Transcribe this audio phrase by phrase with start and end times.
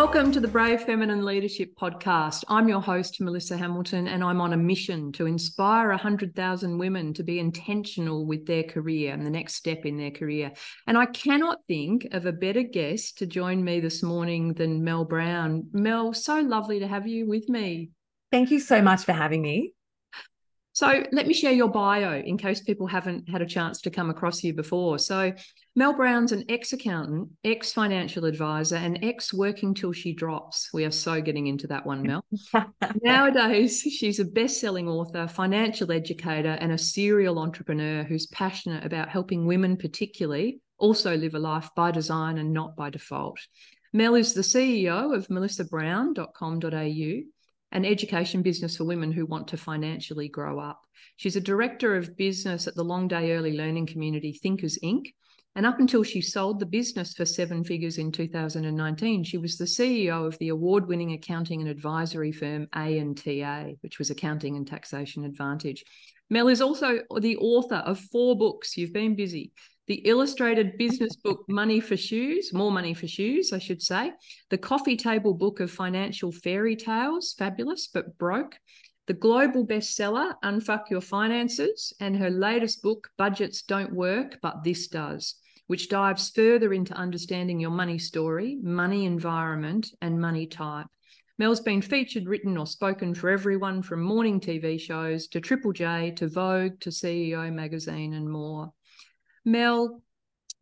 [0.00, 2.42] Welcome to the Brave Feminine Leadership Podcast.
[2.48, 7.22] I'm your host, Melissa Hamilton, and I'm on a mission to inspire 100,000 women to
[7.22, 10.52] be intentional with their career and the next step in their career.
[10.86, 15.04] And I cannot think of a better guest to join me this morning than Mel
[15.04, 15.68] Browne.
[15.74, 17.90] Mel, so lovely to have you with me.
[18.32, 19.74] Thank you so much for having me.
[20.80, 24.08] So, let me share your bio in case people haven't had a chance to come
[24.08, 24.98] across you before.
[24.98, 25.34] So,
[25.76, 30.70] Mel Browne's an ex accountant, ex financial advisor, and ex working till she drops.
[30.72, 32.24] We are so getting into that one, Mel.
[33.02, 39.10] Nowadays, she's a best selling author, financial educator, and a serial entrepreneur who's passionate about
[39.10, 43.38] helping women, particularly, also live a life by design and not by default.
[43.92, 47.22] Mel is the CEO of melissabrowne.com.au,
[47.72, 50.80] an education business for women who want to financially grow up.
[51.16, 55.06] She's a director of business at the long day early learning community Thinkers Inc
[55.56, 59.64] and up until she sold the business for seven figures in 2019, she was the
[59.64, 65.24] CEO of the award winning accounting and advisory firm A&TA, which was Accounting and Taxation
[65.24, 65.84] Advantage.
[66.30, 68.76] Mel is also the author of four books.
[68.76, 69.52] You've been busy.
[69.90, 74.12] The illustrated business book, Money for Shoes, More Money for Shoes, I should say.
[74.48, 78.56] The coffee table book of financial fairy tales, fabulous but broke
[79.08, 84.86] the global bestseller, Unfuck Your Finances, and her latest book, Budgets Don't Work, But This
[84.86, 85.34] Does,
[85.66, 90.86] which dives further into understanding your money story, money environment, and money type.
[91.36, 96.12] Mel's been featured, written, or spoken for everyone from morning TV shows to Triple J
[96.12, 98.72] to Vogue to CEO magazine and more.
[99.44, 100.02] Mel,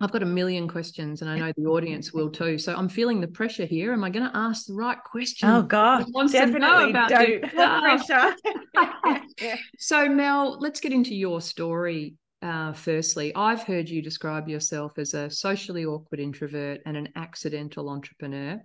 [0.00, 2.56] I've got a million questions and I know the audience will too.
[2.56, 3.92] So I'm feeling the pressure here.
[3.92, 5.48] Am I going to ask the right question?
[5.48, 8.36] Oh God, definitely don't pressure.
[9.78, 12.14] so Mel, let's get into your story.
[12.40, 17.88] Uh, firstly, I've heard you describe yourself as a socially awkward introvert and an accidental
[17.88, 18.60] entrepreneur.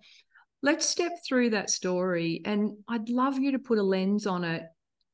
[0.61, 4.63] Let's step through that story and I'd love you to put a lens on it,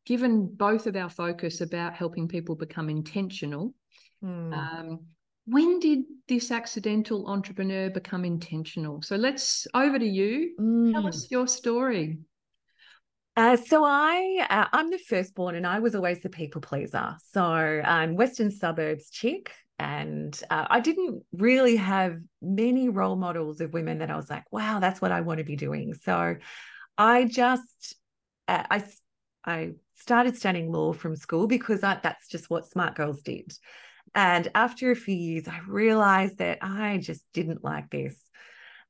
[0.05, 3.73] given both of our focus about helping people become intentional.
[4.21, 4.53] Hmm.
[4.53, 4.99] Um,
[5.45, 9.01] when did this accidental entrepreneur become intentional?
[9.01, 10.55] So let's over to you.
[10.59, 10.93] Mm.
[10.93, 12.19] Tell us your story.
[13.35, 17.15] Uh, so I, uh, I'm the firstborn, and I was always the people pleaser.
[17.31, 23.73] So I'm Western suburbs chick, and uh, I didn't really have many role models of
[23.73, 25.93] women that I was like, wow, that's what I want to be doing.
[25.93, 26.35] So
[26.97, 27.95] I just,
[28.49, 28.83] uh, I,
[29.45, 33.53] I started studying law from school because I, that's just what smart girls did.
[34.15, 38.17] And after a few years, I realized that I just didn't like this.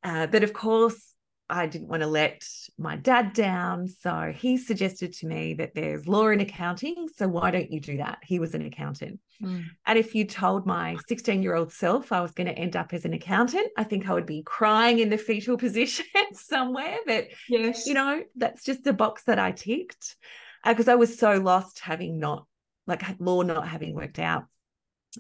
[0.04, 1.10] Uh, but of course,
[1.50, 2.44] I didn't want to let
[2.78, 3.88] my dad down.
[3.88, 7.08] So he suggested to me that there's law and accounting.
[7.16, 8.20] So why don't you do that?
[8.24, 9.20] He was an accountant.
[9.42, 9.66] Mm.
[9.88, 12.94] And if you told my 16 year old self I was going to end up
[12.94, 16.98] as an accountant, I think I would be crying in the fetal position somewhere.
[17.06, 17.88] But, yes.
[17.88, 20.18] you know, that's just the box that I ticked
[20.64, 22.46] because uh, I was so lost having not,
[22.86, 24.46] like law not having worked out.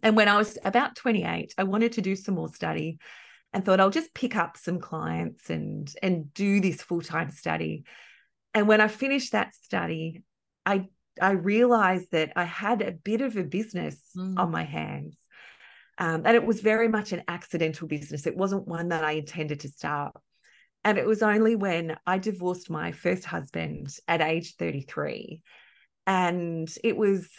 [0.04, 3.00] And when I was about 28, I wanted to do some more study
[3.54, 7.84] and thought I'll just pick up some clients and and do this full-time study.
[8.54, 10.24] And when I finished that study,
[10.66, 10.88] I
[11.22, 14.38] I realized that I had a bit of a business mm.
[14.38, 15.18] on my hands.
[15.98, 18.26] Um, and it was very much an accidental business.
[18.26, 20.16] It wasn't one that I intended to start.
[20.86, 25.42] And it was only when I divorced my first husband at age 33.
[26.08, 27.30] And it was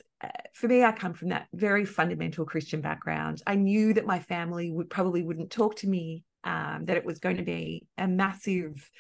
[0.54, 3.42] for me, I come from that very fundamental Christian background.
[3.46, 7.18] I knew that my family would probably wouldn't talk to me, um, that it was
[7.18, 8.90] going to be a massive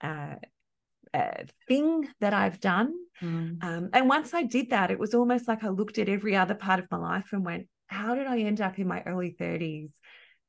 [0.00, 0.36] uh,
[1.14, 2.94] uh, thing that I've done.
[3.20, 3.62] Mm.
[3.62, 6.54] Um, and once I did that, it was almost like I looked at every other
[6.54, 9.90] part of my life and went, how did I end up in my early 30s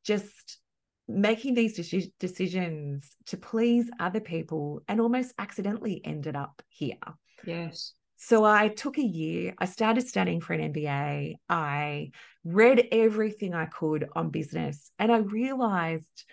[0.06, 0.60] just
[1.08, 6.98] making these de- decisions to please other people and almost accidentally ended up here?
[7.46, 7.94] Yes.
[8.26, 9.54] So I took a year.
[9.58, 11.36] I started studying for an MBA.
[11.50, 12.12] I
[12.46, 16.24] read everything I could on business and I realized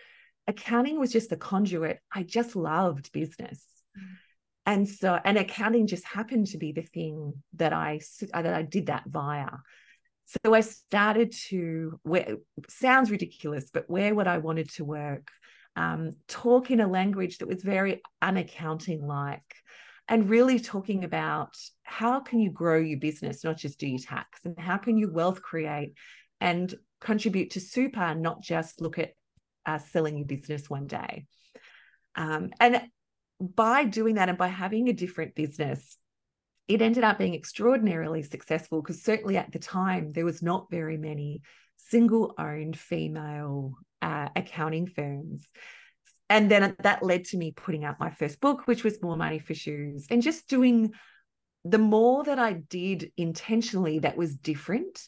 [0.47, 1.99] accounting was just the conduit.
[2.15, 3.67] I just loved business.
[3.99, 4.05] Mm.
[4.67, 7.99] And so and accounting just happened to be the thing that I
[8.33, 9.51] that I did that via.
[10.45, 12.37] So I started to where
[12.69, 15.27] sounds ridiculous, but where what I wanted to work,
[15.75, 19.57] um, talk in a language that was very unaccounting like
[20.11, 21.57] and really talking about
[21.91, 25.11] how can you grow your business not just do your tax and how can you
[25.13, 25.95] wealth create
[26.41, 29.11] and contribute to super not just look at
[29.67, 31.27] uh, selling your business one day?
[32.15, 32.83] Um, and
[33.41, 35.97] by doing that and by having a different business
[36.69, 40.97] it ended up being extraordinarily successful because certainly at the time there was not very
[40.97, 41.43] many
[41.77, 45.49] single owned female uh, accounting firms.
[46.29, 49.41] And then that led to me putting out my first book, which was More Money
[49.41, 50.93] for Shoes, and just doing
[51.65, 55.01] the more that I did intentionally that was different,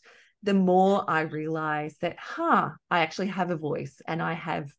[0.43, 4.71] the more I realized that, huh, I actually have a voice and I have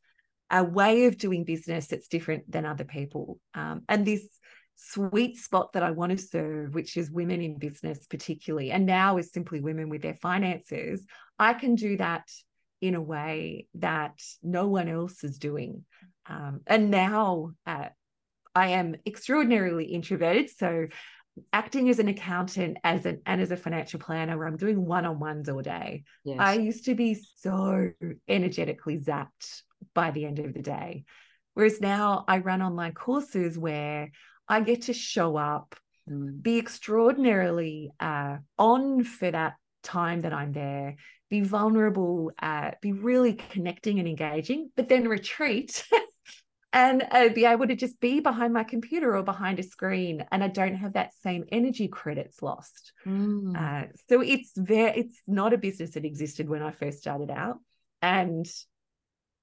[0.51, 3.39] a way of doing business that's different than other people.
[3.55, 4.27] Um, and this
[4.75, 9.17] sweet spot that I want to serve, which is women in business, particularly, and now
[9.17, 11.05] is simply women with their finances,
[11.39, 12.29] I can do that
[12.81, 15.85] in a way that no one else is doing.
[16.27, 17.87] Um, and now uh,
[18.53, 20.49] I am extraordinarily introverted.
[20.49, 20.87] So
[21.51, 25.49] acting as an accountant as an and as a financial planner where I'm doing one-on-ones
[25.49, 26.03] all day.
[26.23, 26.37] Yes.
[26.39, 27.91] I used to be so
[28.27, 29.63] energetically zapped
[29.93, 31.05] by the end of the day.
[31.53, 34.11] Whereas now I run online courses where
[34.47, 35.75] I get to show up,
[36.09, 36.41] mm.
[36.41, 40.95] be extraordinarily uh, on for that time that I'm there,
[41.29, 45.83] be vulnerable, uh, be really connecting and engaging, but then retreat
[46.73, 50.43] and uh, be able to just be behind my computer or behind a screen and
[50.43, 52.91] i don't have that same energy credits lost.
[53.05, 53.55] Mm.
[53.55, 57.59] uh, so it's very it's not a business that existed when i first started out.
[58.01, 58.45] And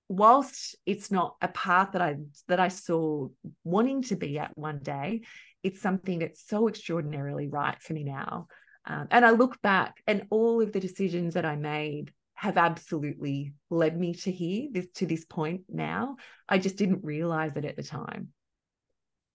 [0.09, 2.17] whilst it's not a path that i
[2.49, 3.29] that i saw
[3.63, 5.23] wanting to be at one day
[5.63, 8.49] it's something that's so extraordinarily right for me now.
[8.87, 13.53] Um, and i look back and all of the decisions that i made have absolutely
[13.69, 16.17] led me to here this, to this point now.
[16.49, 18.29] I just didn't realize it at the time.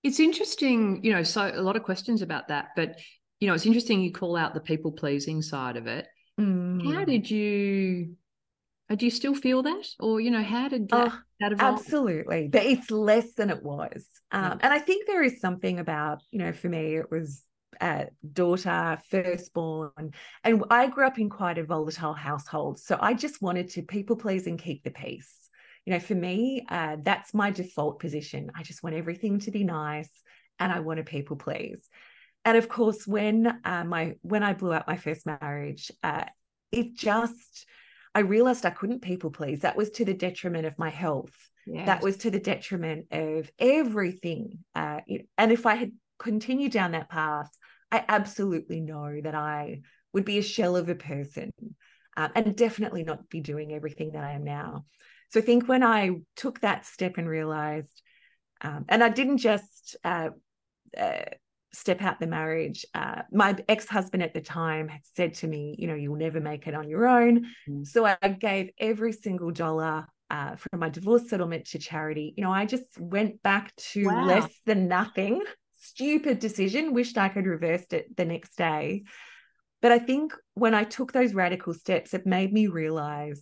[0.01, 2.99] It's interesting, you know, so a lot of questions about that, but
[3.39, 6.07] you know, it's interesting you call out the people pleasing side of it.
[6.41, 6.95] Mm.
[6.95, 8.15] How did you
[8.89, 9.87] uh, do you still feel that?
[9.99, 11.79] Or, you know, how did that, oh, that evolve?
[11.81, 12.47] Absolutely.
[12.47, 14.07] But it's less than it was.
[14.31, 14.57] Um, yeah.
[14.61, 17.43] And I think there is something about, you know, for me, it was
[17.81, 20.11] uh, daughter, firstborn.
[20.43, 22.79] And I grew up in quite a volatile household.
[22.79, 25.33] So I just wanted to people please and keep the peace.
[25.85, 28.51] You know, for me, uh, that's my default position.
[28.55, 30.09] I just want everything to be nice
[30.59, 31.87] and I want to people please.
[32.43, 36.25] And of course, when uh, my when I blew out my first marriage, uh,
[36.71, 37.65] it just
[38.13, 39.61] I realized I couldn't people please.
[39.61, 41.33] That was to the detriment of my health.
[41.67, 41.87] Yes.
[41.87, 44.59] That was to the detriment of everything.
[44.75, 45.01] Uh,
[45.37, 47.49] and if I had continued down that path,
[47.95, 49.81] I absolutely know that I
[50.11, 51.51] would be a shell of a person
[52.17, 54.85] um, and definitely not be doing everything that I am now.
[55.29, 58.01] So I think when I took that step and realized,
[58.61, 60.29] um, and I didn't just uh,
[60.97, 61.23] uh,
[61.73, 65.75] step out the marriage, uh, my ex husband at the time had said to me,
[65.79, 67.45] you know, you'll never make it on your own.
[67.69, 67.87] Mm.
[67.87, 72.33] So I gave every single dollar uh, from my divorce settlement to charity.
[72.35, 74.25] You know, I just went back to wow.
[74.25, 75.41] less than nothing
[75.85, 79.03] stupid decision, wished I could reversed it the next day.
[79.81, 83.41] But I think when I took those radical steps, it made me realize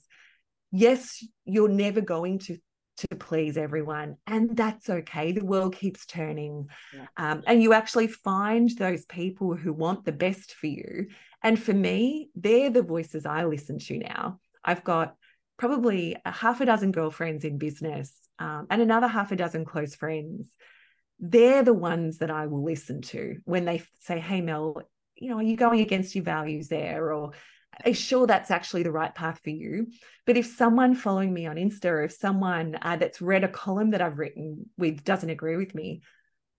[0.72, 2.58] yes, you're never going to
[2.96, 5.32] to please everyone and that's okay.
[5.32, 6.68] The world keeps turning.
[6.94, 7.08] Yeah.
[7.18, 11.08] um, and you actually find those people who want the best for you.
[11.42, 14.40] And for me they're the voices i listen to now.
[14.64, 15.16] I've got
[15.58, 19.96] probably a half a dozen girlfriends in business um, and another half a dozen close
[19.96, 20.50] friends
[21.26, 24.82] they're the ones that I will listen to when they say, Hey, Mel,
[25.16, 27.14] you know, are you going against your values there?
[27.14, 27.32] Or
[27.86, 29.88] are sure that's actually the right path for you?
[30.26, 33.92] But if someone following me on Insta or if someone uh, that's read a column
[33.92, 36.02] that I've written with doesn't agree with me,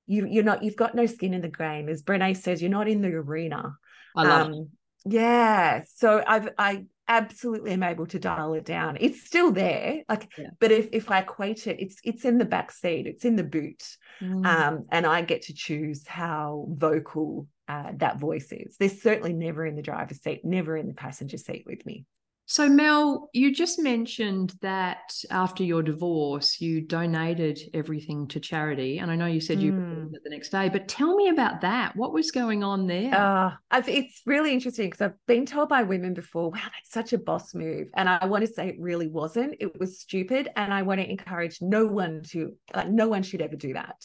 [0.07, 1.91] you, you're not, you've got no skin in the game.
[1.91, 3.77] As Brene says, you're not in the arena.
[4.17, 4.71] I love um,
[5.05, 5.83] yeah.
[5.95, 8.97] So I've, I, absolutely am able to dial it down.
[9.01, 10.03] It's still there.
[10.09, 10.49] Like, yeah.
[10.61, 13.45] but if if I equate it, it's it's in the back seat, it's in the
[13.45, 13.83] boot.
[14.21, 14.47] Mm.
[14.47, 18.77] Um, and I get to choose how vocal uh, that voice is.
[18.79, 22.05] They're certainly never in the driver's seat, never in the passenger seat with me.
[22.47, 28.99] So, Mel, you just mentioned that after your divorce, you donated everything to charity.
[28.99, 30.15] And I know you said you mm.
[30.15, 31.97] it the next day, but tell me about that.
[31.97, 33.15] What was going on there?
[33.15, 33.53] Uh,
[33.89, 37.55] it's really interesting because I've been told by women before, wow, that's such a boss
[37.55, 37.89] move.
[37.95, 39.57] And I want to say it really wasn't.
[39.59, 40.51] It was stupid.
[40.55, 43.97] And I want to encourage no one to, like, no one should ever do that.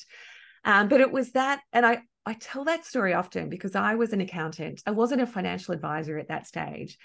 [0.64, 1.60] Um, but it was that.
[1.74, 4.82] And I, I tell that story often because I was an accountant.
[4.86, 6.98] I wasn't a financial advisor at that stage.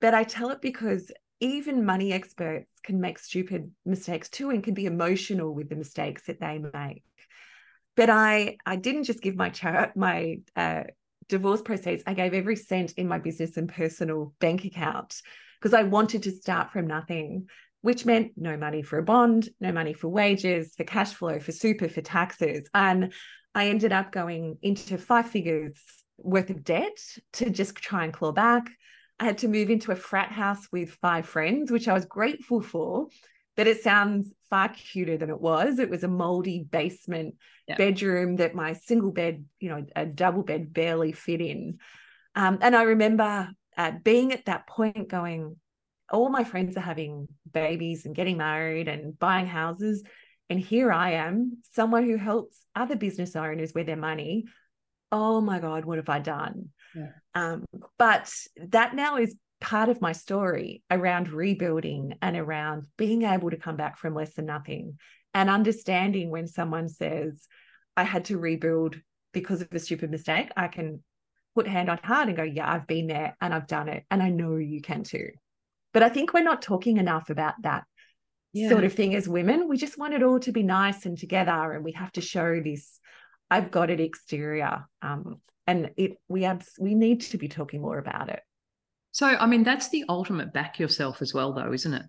[0.00, 4.74] But I tell it because even money experts can make stupid mistakes too and can
[4.74, 7.02] be emotional with the mistakes that they make.
[7.96, 10.84] But I I didn't just give my char- my uh,
[11.28, 12.02] divorce proceeds.
[12.06, 15.20] I gave every cent in my business and personal bank account
[15.58, 17.48] because I wanted to start from nothing,
[17.82, 21.52] which meant no money for a bond, no money for wages, for cash flow, for
[21.52, 22.68] super, for taxes.
[22.74, 23.12] And
[23.54, 25.78] I ended up going into five figures
[26.18, 26.98] worth of debt
[27.34, 28.70] to just try and claw back.
[29.20, 32.60] I had to move into a frat house with five friends, which I was grateful
[32.62, 33.08] for.
[33.56, 35.78] but it sounds far cuter than it was.
[35.78, 37.34] It was a moldy basement
[37.76, 41.78] bedroom that my single bed, you know, a double bed barely fit in.
[42.34, 45.56] Um, and I remember uh, being at that point going,
[46.10, 50.02] all my friends are having babies and getting married and buying houses.
[50.48, 54.46] And here I am, someone who helps other business owners with their money.
[55.12, 56.70] Oh my God, what have I done?
[56.94, 57.12] Yeah.
[57.34, 57.64] Um,
[57.98, 58.32] but
[58.68, 63.76] that now is part of my story around rebuilding and around being able to come
[63.76, 64.96] back from less than nothing
[65.34, 67.46] and understanding when someone says,
[67.96, 68.96] I had to rebuild
[69.32, 71.02] because of a stupid mistake, I can
[71.54, 74.04] put hand on heart and go, Yeah, I've been there and I've done it.
[74.10, 75.30] And I know you can too.
[75.92, 77.84] But I think we're not talking enough about that
[78.52, 78.68] yeah.
[78.68, 79.68] sort of thing as women.
[79.68, 81.72] We just want it all to be nice and together.
[81.72, 82.98] And we have to show this,
[83.50, 84.84] I've got it exterior.
[85.02, 85.40] Um,
[85.70, 88.40] and it we abs- we need to be talking more about it.
[89.12, 92.06] So, I mean, that's the ultimate back yourself as well, though, isn't it?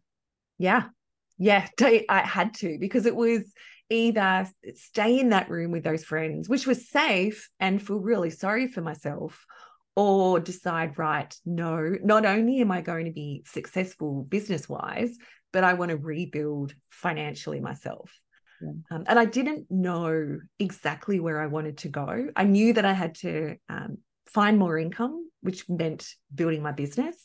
[0.58, 0.86] Yeah.
[1.38, 1.68] Yeah.
[2.10, 3.52] I had to because it was
[3.90, 8.68] either stay in that room with those friends, which was safe and feel really sorry
[8.68, 9.46] for myself,
[9.96, 15.18] or decide, right, no, not only am I going to be successful business wise,
[15.52, 18.12] but I want to rebuild financially myself.
[18.62, 18.96] Yeah.
[18.96, 22.28] Um, and I didn't know exactly where I wanted to go.
[22.36, 27.18] I knew that I had to um, find more income, which meant building my business,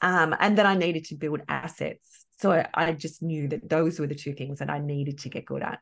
[0.00, 2.26] um, and that I needed to build assets.
[2.38, 5.28] So I, I just knew that those were the two things that I needed to
[5.28, 5.80] get good at.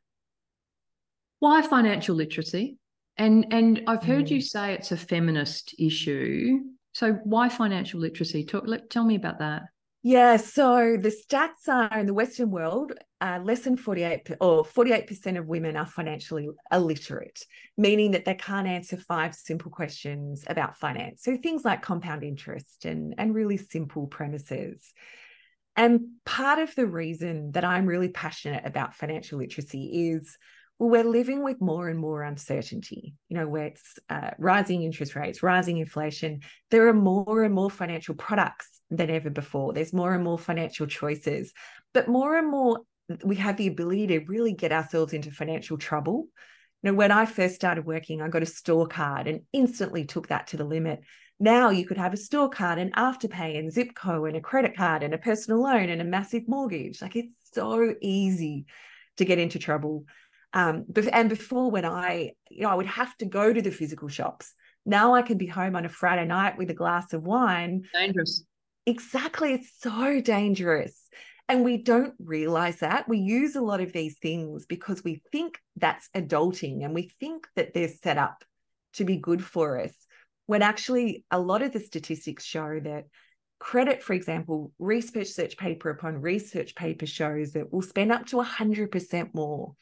[1.38, 2.78] Why financial literacy?
[3.16, 4.30] And and I've heard mm.
[4.30, 6.60] you say it's a feminist issue.
[6.92, 8.44] So why financial literacy?
[8.44, 9.62] Talk, let, tell me about that.
[10.02, 15.36] Yeah, so the stats are in the Western world, uh, less than 48 or 48%
[15.36, 17.44] of women are financially illiterate,
[17.76, 21.24] meaning that they can't answer five simple questions about finance.
[21.24, 24.92] So things like compound interest and, and really simple premises.
[25.74, 30.38] And part of the reason that I'm really passionate about financial literacy is
[30.78, 35.16] well, we're living with more and more uncertainty, you know, where it's uh, rising interest
[35.16, 36.42] rates, rising inflation.
[36.70, 39.72] There are more and more financial products than ever before.
[39.72, 41.52] There's more and more financial choices,
[41.92, 42.80] but more and more
[43.24, 46.28] we have the ability to really get ourselves into financial trouble.
[46.82, 50.28] You know, when I first started working, I got a store card and instantly took
[50.28, 51.00] that to the limit.
[51.40, 55.02] Now you could have a store card and afterpay and Zipco and a credit card
[55.02, 57.00] and a personal loan and a massive mortgage.
[57.00, 58.66] Like it's so easy
[59.16, 60.04] to get into trouble.
[60.52, 64.08] Um, and before when I, you know, I would have to go to the physical
[64.08, 64.54] shops.
[64.84, 67.82] Now I can be home on a Friday night with a glass of wine.
[67.92, 68.44] Dangerous.
[68.88, 69.52] Exactly.
[69.52, 71.10] It's so dangerous.
[71.46, 73.06] And we don't realize that.
[73.06, 77.46] We use a lot of these things because we think that's adulting and we think
[77.54, 78.44] that they're set up
[78.94, 79.92] to be good for us.
[80.46, 83.04] When actually, a lot of the statistics show that
[83.58, 89.34] credit, for example, research paper upon research paper shows that we'll spend up to 100%
[89.34, 89.74] more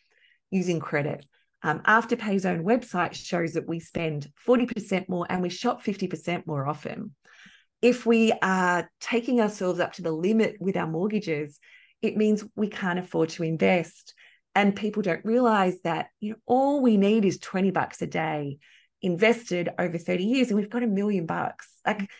[0.50, 1.24] using credit.
[1.62, 6.66] Um, Afterpay's own website shows that we spend 40% more and we shop 50% more
[6.66, 7.14] often.
[7.86, 11.60] If we are taking ourselves up to the limit with our mortgages,
[12.02, 14.12] it means we can't afford to invest.
[14.56, 18.58] And people don't realize that you know all we need is 20 bucks a day
[19.02, 21.70] invested over 30 years, and we've got a million bucks.
[21.86, 22.10] Like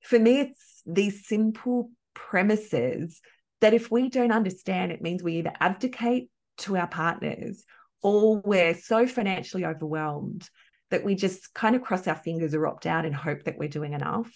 [0.00, 3.20] for me, it's these simple premises
[3.60, 7.64] that if we don't understand, it means we either abdicate to our partners
[8.00, 10.48] or we're so financially overwhelmed
[10.92, 13.68] that we just kind of cross our fingers or opt out and hope that we're
[13.68, 14.30] doing enough.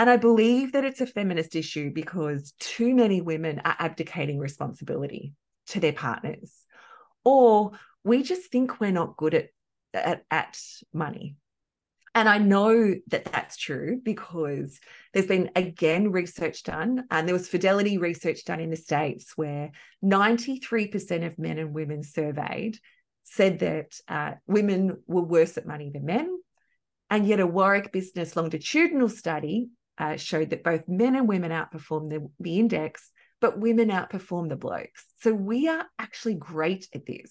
[0.00, 5.34] And I believe that it's a feminist issue because too many women are abdicating responsibility
[5.66, 6.54] to their partners,
[7.22, 9.48] or we just think we're not good at,
[9.92, 10.58] at, at
[10.94, 11.36] money.
[12.14, 14.80] And I know that that's true because
[15.12, 17.04] there's been, again, research done.
[17.10, 19.70] And there was Fidelity research done in the States where
[20.02, 22.78] 93% of men and women surveyed
[23.24, 26.38] said that uh, women were worse at money than men.
[27.10, 29.68] And yet, a Warwick Business longitudinal study
[30.00, 34.56] uh, showed that both men and women outperform the, the index, but women outperform the
[34.56, 35.04] blokes.
[35.20, 37.30] So we are actually great at this.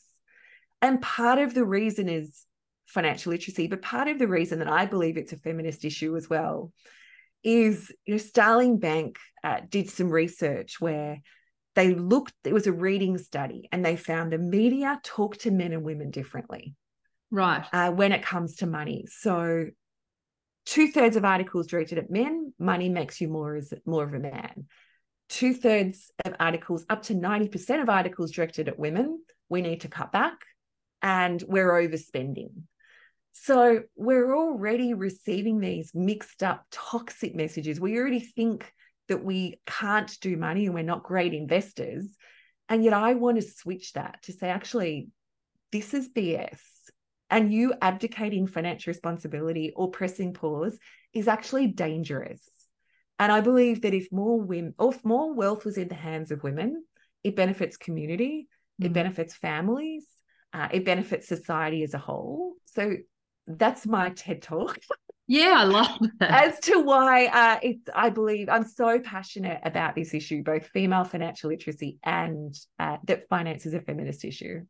[0.81, 2.45] And part of the reason is
[2.85, 3.67] financial literacy.
[3.67, 6.71] But part of the reason that I believe it's a feminist issue as well
[7.43, 11.21] is, you know, Starling Bank uh, did some research where
[11.75, 15.73] they looked, it was a reading study, and they found the media talk to men
[15.73, 16.75] and women differently.
[17.31, 17.63] Right.
[17.71, 19.05] Uh, when it comes to money.
[19.07, 19.67] So
[20.65, 24.19] two thirds of articles directed at men, money makes you more as more of a
[24.19, 24.65] man.
[25.29, 29.87] Two thirds of articles, up to 90% of articles directed at women, we need to
[29.87, 30.37] cut back
[31.01, 32.49] and we're overspending.
[33.33, 37.79] So we're already receiving these mixed up toxic messages.
[37.79, 38.71] We already think
[39.07, 42.05] that we can't do money and we're not great investors.
[42.67, 45.09] And yet I want to switch that to say, actually,
[45.71, 46.59] this is BS.
[47.29, 50.77] And you abdicating financial responsibility or pressing pause
[51.13, 52.41] is actually dangerous.
[53.19, 56.31] And I believe that if more women, or if more wealth was in the hands
[56.31, 56.83] of women,
[57.23, 58.47] it benefits community,
[58.81, 58.85] mm.
[58.85, 60.07] it benefits families,
[60.53, 62.53] uh, it benefits society as a whole.
[62.65, 62.95] So
[63.45, 64.79] that's my TED talk.
[65.27, 66.47] Yeah, I love that.
[66.47, 71.03] As to why uh, it's, I believe I'm so passionate about this issue, both female
[71.03, 74.61] financial literacy and uh, that finance is a feminist issue.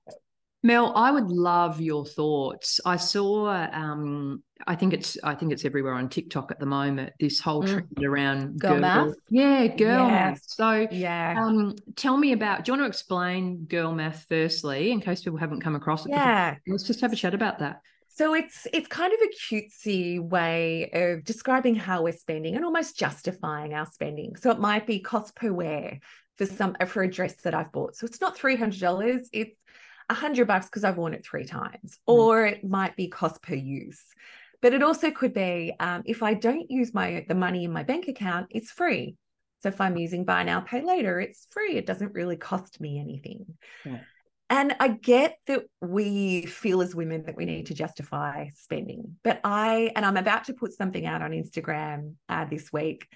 [0.61, 2.81] Mel, I would love your thoughts.
[2.85, 7.13] I saw, um, I think it's, I think it's everywhere on TikTok at the moment.
[7.17, 7.67] This whole mm.
[7.67, 10.09] trend around girl, girl math, yeah, girl yes.
[10.09, 10.41] math.
[10.47, 12.65] So, yeah, um, tell me about.
[12.65, 16.11] Do you want to explain girl math firstly, in case people haven't come across it?
[16.11, 16.73] Yeah, before?
[16.73, 17.81] let's just have a chat about that.
[18.09, 22.99] So it's it's kind of a cutesy way of describing how we're spending and almost
[22.99, 24.35] justifying our spending.
[24.35, 26.01] So it might be cost per wear
[26.35, 27.95] for some for a dress that I've bought.
[27.95, 29.29] So it's not three hundred dollars.
[29.31, 29.55] It's
[30.09, 32.13] a hundred bucks because I've worn it three times, mm.
[32.13, 34.03] or it might be cost per use.
[34.61, 37.83] But it also could be um, if I don't use my the money in my
[37.83, 39.15] bank account, it's free.
[39.61, 41.75] So if I'm using buy now, pay later, it's free.
[41.75, 43.45] It doesn't really cost me anything.
[43.85, 43.99] Yeah.
[44.49, 49.17] And I get that we feel as women that we need to justify spending.
[49.23, 53.07] But I, and I'm about to put something out on Instagram uh, this week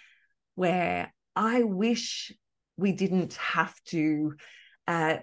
[0.56, 2.32] where I wish
[2.78, 4.36] we didn't have to
[4.88, 5.18] uh,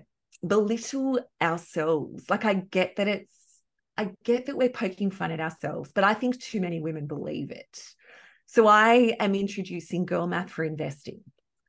[0.46, 2.28] belittle ourselves.
[2.28, 3.34] Like, I get that it's,
[3.96, 7.50] I get that we're poking fun at ourselves, but I think too many women believe
[7.50, 7.82] it.
[8.46, 11.20] So I am introducing girl math for investing.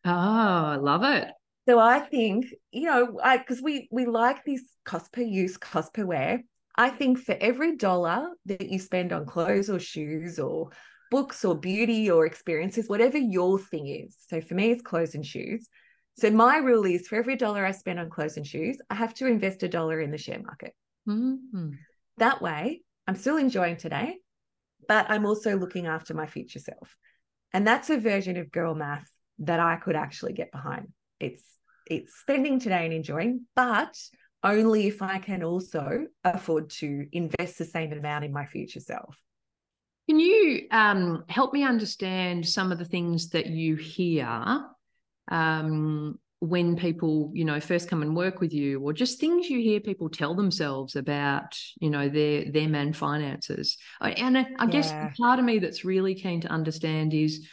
[0.06, 1.32] Oh, I love it.
[1.68, 5.94] So I think, you know, I because we we like this cost per use, cost
[5.94, 6.42] per wear.
[6.76, 10.70] I think for every dollar that you spend on clothes or shoes or
[11.12, 14.18] books or beauty or experiences, whatever your thing is.
[14.28, 15.68] So for me, it's clothes and shoes.
[16.18, 19.14] So my rule is for every dollar I spend on clothes and shoes, I have
[19.16, 20.74] to invest a dollar in the share market.
[21.08, 21.72] Mm-hmm.
[22.18, 24.18] That way, I'm still enjoying today,
[24.88, 26.96] but I'm also looking after my future self.
[27.54, 30.90] And that's a version of girl math that I could actually get behind.
[31.20, 31.44] It's
[31.88, 33.98] it's spending today and enjoying, but
[34.44, 39.18] only if I can also afford to invest the same amount in my future self.
[40.08, 44.66] Can you um, help me understand some of the things that you hear
[45.32, 49.60] um, when people, you know, first come and work with you, or just things you
[49.60, 53.78] hear people tell themselves about, you know, their them and finances?
[54.02, 54.68] And I, I yeah.
[54.68, 57.48] guess part of me that's really keen to understand is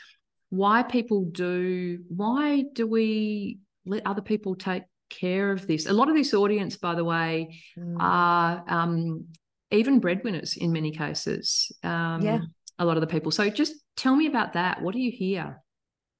[0.50, 2.00] why people do.
[2.08, 5.86] Why do we let other people take care of this.
[5.86, 7.96] A lot of this audience, by the way, mm.
[7.98, 9.26] are um,
[9.70, 11.72] even breadwinners in many cases.
[11.82, 12.38] Um, yeah.
[12.78, 13.32] A lot of the people.
[13.32, 14.82] So just tell me about that.
[14.82, 15.60] What do you hear?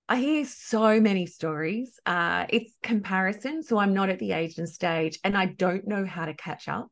[0.09, 1.99] I hear so many stories.
[2.07, 3.63] Uh, it's comparison.
[3.63, 6.69] So I'm not at the age and stage and I don't know how to catch
[6.69, 6.91] up.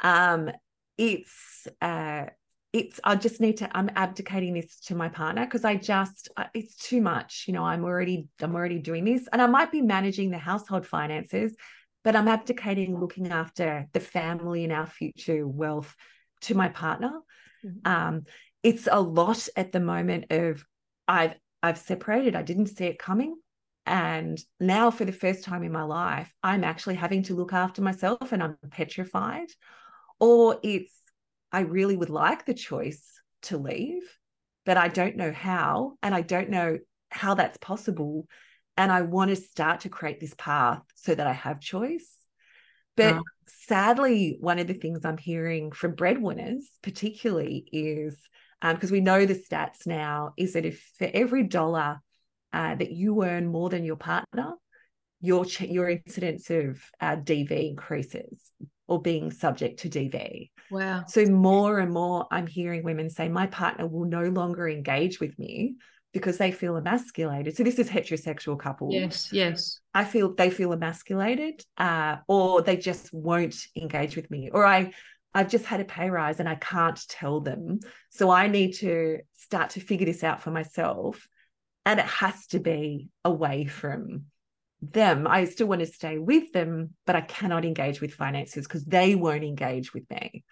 [0.00, 0.50] Um,
[0.98, 2.26] it's uh,
[2.74, 6.74] it's i just need to i'm abdicating this to my partner because i just it's
[6.74, 10.30] too much you know i'm already i'm already doing this and i might be managing
[10.30, 11.54] the household finances
[12.02, 15.94] but i'm abdicating looking after the family and our future wealth
[16.40, 17.12] to my partner
[17.64, 17.90] mm-hmm.
[17.90, 18.22] um,
[18.64, 20.64] it's a lot at the moment of
[21.06, 23.36] i've i've separated i didn't see it coming
[23.86, 27.82] and now for the first time in my life i'm actually having to look after
[27.82, 29.48] myself and i'm petrified
[30.20, 30.92] or it's
[31.54, 34.02] I really would like the choice to leave,
[34.66, 35.92] but I don't know how.
[36.02, 36.78] And I don't know
[37.10, 38.26] how that's possible.
[38.76, 42.10] And I want to start to create this path so that I have choice.
[42.96, 43.22] But mm.
[43.46, 48.18] sadly, one of the things I'm hearing from breadwinners, particularly, is
[48.72, 52.00] because um, we know the stats now, is that if for every dollar
[52.52, 54.54] uh, that you earn more than your partner,
[55.20, 58.50] your your incidence of uh, DV increases
[58.86, 60.50] or being subject to DV.
[60.70, 61.04] Wow.
[61.06, 65.38] So more and more I'm hearing women say my partner will no longer engage with
[65.38, 65.76] me
[66.12, 67.56] because they feel emasculated.
[67.56, 68.94] So this is heterosexual couples.
[68.94, 69.80] Yes, yes.
[69.94, 74.92] I feel they feel emasculated uh, or they just won't engage with me or I
[75.34, 77.80] I've just had a pay rise and I can't tell them.
[78.10, 81.26] So I need to start to figure this out for myself
[81.84, 84.26] and it has to be away from
[84.80, 85.26] them.
[85.26, 89.14] I still want to stay with them, but I cannot engage with finances because they
[89.14, 90.44] won't engage with me.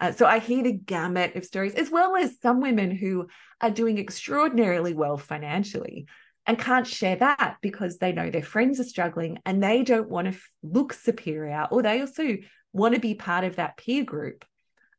[0.00, 3.26] Uh, so I hear the gamut of stories, as well as some women who
[3.60, 6.06] are doing extraordinarily well financially
[6.46, 10.26] and can't share that because they know their friends are struggling and they don't want
[10.26, 12.36] to f- look superior, or they also
[12.78, 14.44] want to be part of that peer group.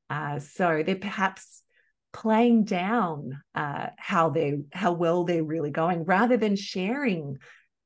[0.10, 1.63] Uh, so they're perhaps
[2.12, 7.38] playing down uh, how they how well they're really going rather than sharing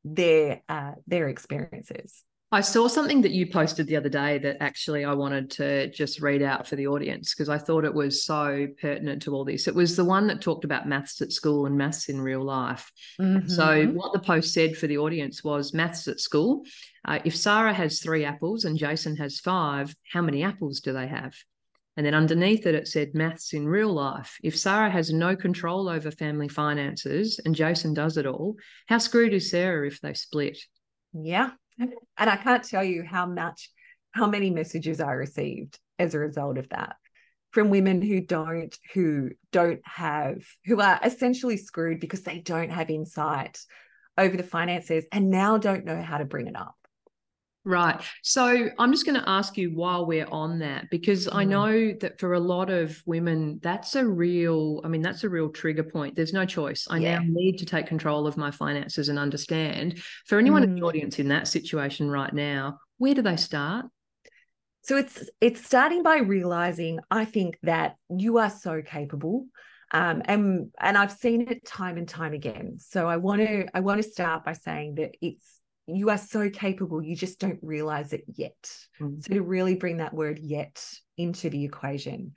[0.04, 2.24] their uh, their experiences.
[2.54, 6.22] I saw something that you posted the other day that actually I wanted to just
[6.22, 9.68] read out for the audience because I thought it was so pertinent to all this.
[9.68, 12.92] It was the one that talked about maths at school and maths in real life.
[13.20, 13.50] Mm-hmm.
[13.50, 16.64] So, what the post said for the audience was maths at school.
[17.04, 21.08] Uh, if Sarah has three apples and Jason has five, how many apples do they
[21.08, 21.34] have?
[21.98, 24.38] And then underneath it, it said maths in real life.
[24.44, 29.34] If Sarah has no control over family finances and Jason does it all, how screwed
[29.34, 30.60] is Sarah if they split?
[31.14, 31.50] Yeah.
[31.80, 33.70] And I can't tell you how much,
[34.12, 36.96] how many messages I received as a result of that
[37.52, 42.90] from women who don't, who don't have, who are essentially screwed because they don't have
[42.90, 43.60] insight
[44.18, 46.76] over the finances and now don't know how to bring it up.
[47.66, 48.02] Right.
[48.24, 51.36] So I'm just going to ask you while we're on that, because mm.
[51.36, 55.30] I know that for a lot of women, that's a real, I mean, that's a
[55.30, 56.16] real trigger point.
[56.16, 56.88] There's no choice.
[56.90, 57.20] I yeah.
[57.20, 60.00] now need to take control of my finances and understand.
[60.26, 60.66] For anyone mm.
[60.66, 60.88] in the mm.
[60.88, 63.86] audience in that situation right now, where do they start?
[64.82, 69.48] So it's it's starting by realizing, I think, that you are so capable.
[69.92, 72.80] Um, and and I've seen it time and time again.
[72.80, 76.50] So I want to I want to start by saying that it's you are so
[76.50, 78.56] capable you just don't realize it yet.
[79.02, 79.20] Mm-hmm.
[79.20, 80.84] so to really bring that word yet
[81.18, 82.34] into the equation.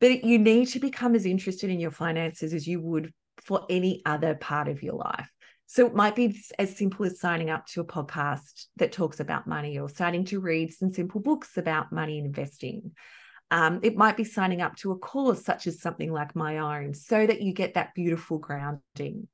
[0.00, 4.02] But you need to become as interested in your finances as you would for any
[4.04, 5.30] other part of your life.
[5.66, 9.46] So it might be as simple as signing up to a podcast that talks about
[9.48, 12.92] money or starting to read some simple books about money and investing.
[13.50, 16.94] Um, it might be signing up to a course such as something like my own
[16.94, 19.28] so that you get that beautiful grounding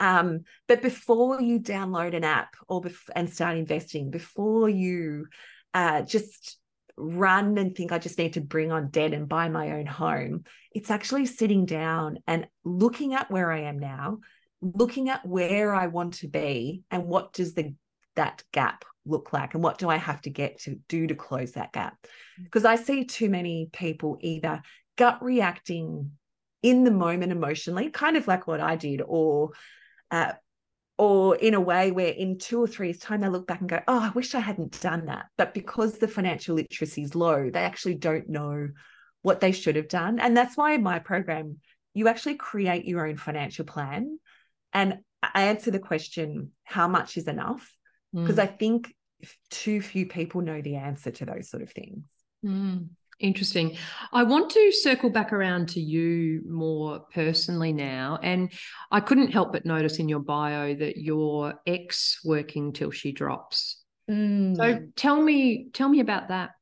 [0.00, 5.26] um, but before you download an app or bef- and start investing, before you
[5.74, 6.58] uh, just
[6.96, 10.44] run and think I just need to bring on debt and buy my own home,
[10.72, 14.18] it's actually sitting down and looking at where I am now,
[14.62, 17.74] looking at where I want to be, and what does the
[18.16, 21.52] that gap look like, and what do I have to get to do to close
[21.52, 21.96] that gap?
[22.42, 22.64] Because.
[22.64, 24.62] I see too many people either
[24.96, 26.12] gut reacting
[26.62, 29.52] in the moment emotionally, kind of like what I did, or
[30.10, 30.32] uh,
[30.98, 33.70] or in a way where in two or three years time they look back and
[33.70, 35.26] go oh i wish i hadn't done that.
[35.38, 38.68] But because the financial literacy is low they actually don't know
[39.22, 40.18] what they should have done.
[40.18, 41.58] And that's why in my program
[41.94, 44.18] you actually create your own financial plan.
[44.72, 44.98] And
[45.34, 47.70] answer the question how much is enough?
[48.14, 48.42] Because mm.
[48.42, 48.94] i think
[49.50, 52.04] too few people know the answer to those sort of things.
[52.44, 52.88] Mm.
[53.20, 53.76] Interesting.
[54.12, 58.18] I want to circle back around to you more personally now.
[58.22, 58.50] And
[58.90, 63.82] I couldn't help but notice in your bio that your ex working till she drops.
[64.10, 64.56] Mm.
[64.56, 66.52] So tell me, tell me about that.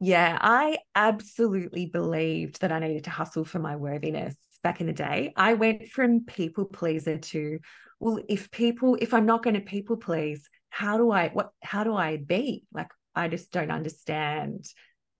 [0.00, 4.92] Yeah, I absolutely believed that I needed to hustle for my worthiness back in the
[4.92, 5.32] day.
[5.36, 7.60] I went from people pleaser to,
[8.00, 11.84] well, if people, if I'm not going to people please, how do I, what, how
[11.84, 12.64] do I be?
[12.74, 14.66] Like, I just don't understand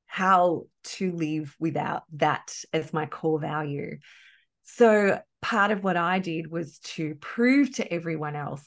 [0.07, 3.99] how to live without that as my core value.
[4.64, 8.64] So, part of what I did was to prove to everyone else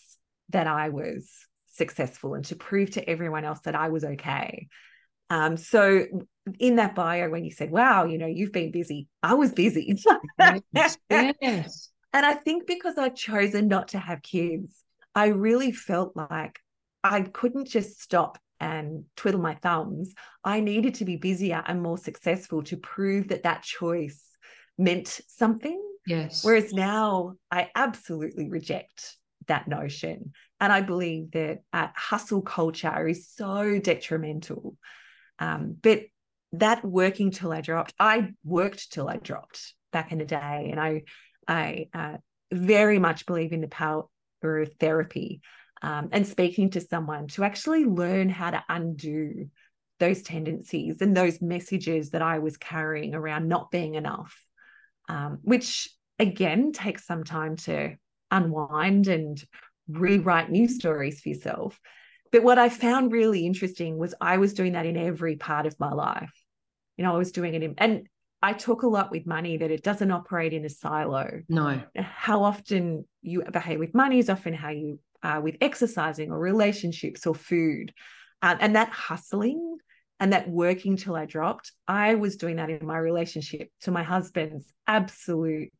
[0.49, 1.29] that I was
[1.69, 4.67] successful and to prove to everyone else that I was okay.
[5.29, 6.05] Um, so,
[6.59, 9.97] in that bio, when you said, Wow, you know, you've been busy, I was busy.
[10.73, 10.97] yes.
[11.09, 11.89] yes.
[12.11, 16.59] And I think because I'd chosen not to have kids, I really felt like
[17.03, 20.13] I couldn't just stop and twiddle my thumbs.
[20.43, 24.23] I needed to be busier and more successful to prove that that choice
[24.77, 25.81] meant something.
[26.05, 26.43] Yes.
[26.43, 29.15] Whereas now I absolutely reject
[29.47, 30.31] that notion.
[30.59, 34.77] And I believe that uh, hustle culture is so detrimental.
[35.39, 36.03] Um, but
[36.53, 40.69] that working till I dropped, I worked till I dropped back in the day.
[40.71, 41.03] And I,
[41.47, 42.17] I uh,
[42.51, 44.05] very much believe in the power
[44.41, 45.41] of therapy
[45.81, 49.49] um, and speaking to someone to actually learn how to undo
[49.99, 54.35] those tendencies and those messages that I was carrying around not being enough,
[55.07, 57.95] um, which again takes some time to
[58.31, 59.41] unwind and
[59.87, 61.79] rewrite new stories for yourself.
[62.31, 65.79] But what I found really interesting was I was doing that in every part of
[65.79, 66.31] my life.
[66.97, 68.07] You know, I was doing it in, and
[68.41, 71.41] I talk a lot with money that it doesn't operate in a silo.
[71.49, 71.81] No.
[71.95, 77.25] How often you behave with money is often how you uh, with exercising or relationships
[77.25, 77.93] or food.
[78.41, 79.77] Um, and that hustling
[80.19, 84.03] and that working till I dropped, I was doing that in my relationship to my
[84.03, 85.71] husband's absolute.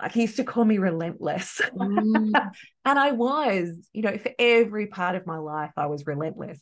[0.00, 1.60] Like he used to call me relentless.
[1.74, 2.32] Mm.
[2.84, 6.60] and I was, you know, for every part of my life, I was relentless.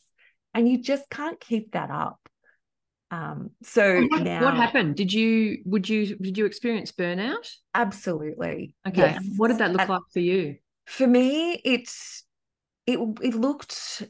[0.53, 2.17] And you just can't keep that up.
[3.11, 4.95] Um, so what, now what happened?
[4.95, 7.49] Did you would you did you experience burnout?
[7.73, 8.73] Absolutely.
[8.87, 9.01] Okay.
[9.01, 9.23] Yes.
[9.37, 10.55] What did that look and, like for you?
[10.85, 12.23] For me, it's
[12.87, 14.03] it it looked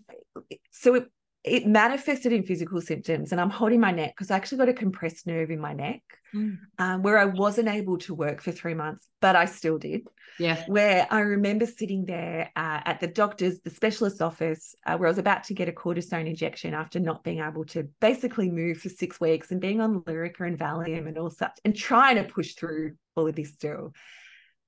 [0.71, 1.11] so it
[1.45, 4.73] it manifested in physical symptoms and i'm holding my neck because i actually got a
[4.73, 6.01] compressed nerve in my neck
[6.33, 6.57] mm.
[6.79, 10.01] um, where i wasn't able to work for three months but i still did.
[10.37, 10.61] Yeah.
[10.67, 15.11] Where i remember sitting there uh, at the doctor's the specialist office uh, where i
[15.11, 18.89] was about to get a cortisone injection after not being able to basically move for
[18.89, 22.55] six weeks and being on lyrica and valium and all such and trying to push
[22.55, 23.93] through all of this still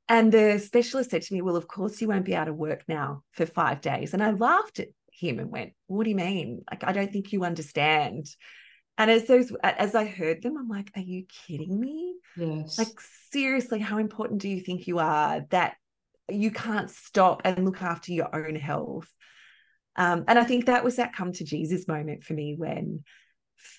[0.10, 2.84] and the specialist said to me, Well, of course, you won't be able to work
[2.88, 4.14] now for five days.
[4.14, 6.64] And I laughed at him and went, What do you mean?
[6.70, 8.28] Like, I don't think you understand.
[8.98, 12.16] And as those as I heard them, I'm like, Are you kidding me?
[12.38, 12.78] Yes.
[12.78, 13.00] Like,
[13.32, 15.76] seriously, how important do you think you are that
[16.30, 19.12] you can't stop and look after your own health?
[19.98, 23.04] Um, and I think that was that come to Jesus moment for me when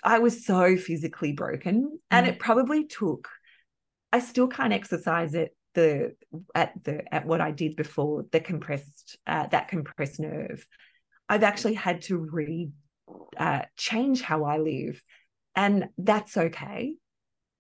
[0.03, 1.99] I was so physically broken.
[2.11, 2.31] And mm.
[2.31, 3.29] it probably took,
[4.13, 6.15] I still can't exercise it the
[6.55, 10.67] at the at what I did before the compressed uh, that compressed nerve.
[11.29, 12.71] I've actually had to re
[13.37, 15.03] uh, change how I live,
[15.55, 16.95] and that's okay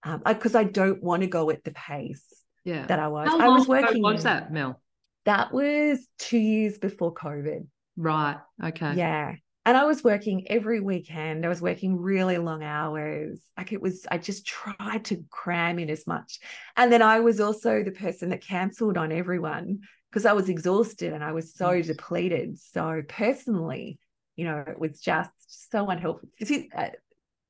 [0.03, 2.25] because um, I, I, don't want to go at the pace
[2.65, 2.87] yeah.
[2.87, 3.29] that I was.
[3.29, 4.03] How I was working.
[4.03, 4.81] What's that, Mel?
[5.25, 7.67] That was two years before COVID.
[7.97, 8.39] Right.
[8.63, 8.95] Okay.
[8.95, 9.35] Yeah.
[9.65, 11.45] And I was working every weekend.
[11.45, 13.41] I was working really long hours.
[13.57, 16.39] Like it was, I just tried to cram in as much.
[16.77, 21.13] And then I was also the person that cancelled on everyone because I was exhausted
[21.13, 21.87] and I was so yes.
[21.87, 22.59] depleted.
[22.59, 23.99] So personally,
[24.37, 26.31] you know, it was just so unhelpful.
[26.43, 26.89] See, uh,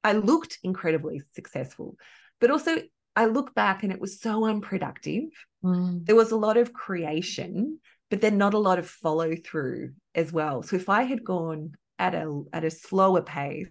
[0.02, 1.96] I looked incredibly successful,
[2.40, 2.78] but also
[3.14, 5.24] I look back and it was so unproductive.
[5.62, 6.06] Mm.
[6.06, 7.78] There was a lot of creation,
[8.10, 10.62] but then not a lot of follow through as well.
[10.62, 13.68] So if I had gone at a at a slower pace,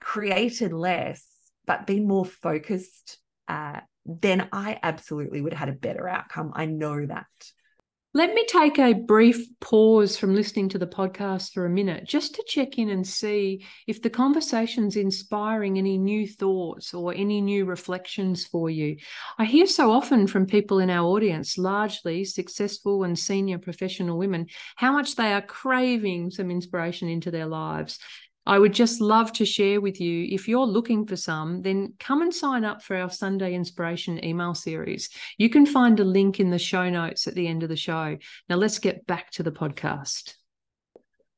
[0.00, 1.26] created less,
[1.66, 6.52] but been more focused, uh, then I absolutely would have had a better outcome.
[6.54, 7.26] I know that.
[8.14, 12.34] Let me take a brief pause from listening to the podcast for a minute just
[12.34, 17.64] to check in and see if the conversation's inspiring any new thoughts or any new
[17.64, 18.98] reflections for you.
[19.38, 24.48] I hear so often from people in our audience, largely successful and senior professional women,
[24.76, 27.98] how much they are craving some inspiration into their lives.
[28.44, 30.26] I would just love to share with you.
[30.30, 34.54] If you're looking for some, then come and sign up for our Sunday Inspiration email
[34.54, 35.10] series.
[35.38, 38.16] You can find a link in the show notes at the end of the show.
[38.48, 40.34] Now, let's get back to the podcast.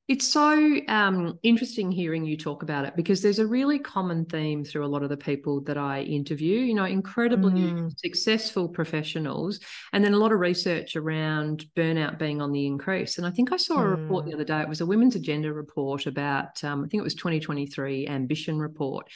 [0.07, 4.63] It's so um, interesting hearing you talk about it because there's a really common theme
[4.63, 7.99] through a lot of the people that I interview, you know, incredibly mm.
[7.99, 9.61] successful professionals,
[9.95, 13.17] and then a lot of research around burnout being on the increase.
[13.17, 14.03] And I think I saw a mm.
[14.03, 14.35] report the mm.
[14.35, 18.07] other day, it was a Women's Agenda report about, um, I think it was 2023
[18.07, 19.09] Ambition report.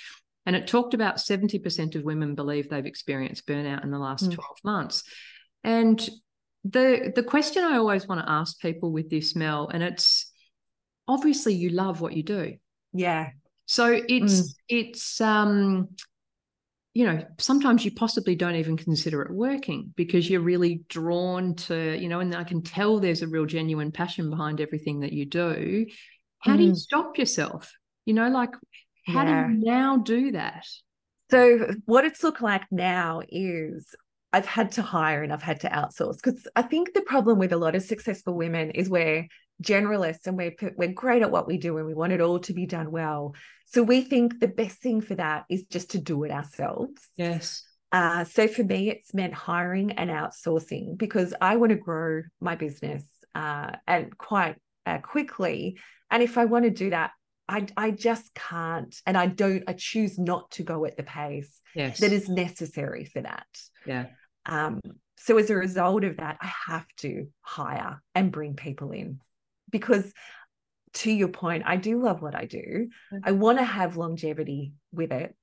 [0.46, 4.32] And it talked about 70% of women believe they've experienced burnout in the last mm.
[4.32, 5.04] 12 months.
[5.62, 6.00] And
[6.64, 10.27] the the question I always want to ask people with this, Mel, and it's
[11.08, 12.54] obviously you love what you do.
[12.92, 13.30] Yeah.
[13.66, 14.54] So it's mm.
[14.68, 15.88] it's um
[16.94, 21.96] you know sometimes you possibly don't even consider it working because you're really drawn to
[21.96, 25.24] you know and i can tell there's a real genuine passion behind everything that you
[25.26, 25.86] do
[26.40, 26.56] how mm.
[26.56, 26.76] do you mm.
[26.76, 27.70] stop yourself
[28.04, 28.50] you know like
[29.06, 29.46] how yeah.
[29.46, 30.64] do you now do that
[31.30, 33.94] so what it's looked like now is
[34.32, 37.52] I've had to hire and I've had to outsource because I think the problem with
[37.52, 39.26] a lot of successful women is where
[39.62, 42.52] generalists and we're we're great at what we do and we want it all to
[42.52, 43.34] be done well.
[43.66, 47.02] So we think the best thing for that is just to do it ourselves.
[47.16, 47.62] Yes.
[47.90, 52.54] Uh, so for me, it's meant hiring and outsourcing because I want to grow my
[52.54, 55.78] business uh, and quite uh, quickly.
[56.10, 57.12] And if I want to do that,
[57.48, 59.64] I I just can't, and I don't.
[59.66, 62.00] I choose not to go at the pace yes.
[62.00, 63.46] that is necessary for that.
[63.86, 64.06] Yeah.
[64.44, 64.80] Um,
[65.16, 69.20] so as a result of that, I have to hire and bring people in
[69.70, 70.12] because
[70.94, 72.88] to your point, I do love what I do.
[73.22, 75.34] I want to have longevity with it.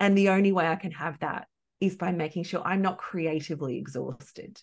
[0.00, 1.46] And the only way I can have that
[1.80, 4.60] is by making sure I'm not creatively exhausted.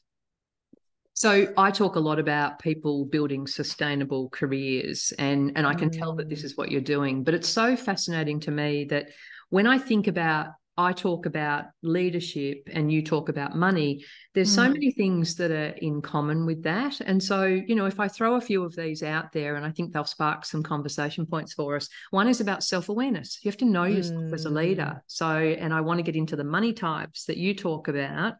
[1.13, 5.97] So I talk a lot about people building sustainable careers and and I can mm.
[5.97, 6.45] tell that this mm.
[6.45, 9.09] is what you're doing but it's so fascinating to me that
[9.49, 14.55] when I think about I talk about leadership and you talk about money, there's mm.
[14.55, 17.01] so many things that are in common with that.
[17.01, 19.71] And so, you know, if I throw a few of these out there and I
[19.71, 23.39] think they'll spark some conversation points for us, one is about self awareness.
[23.43, 24.33] You have to know yourself mm.
[24.33, 24.93] as a leader.
[24.95, 25.01] Mm.
[25.07, 28.35] So, and I want to get into the money types that you talk about.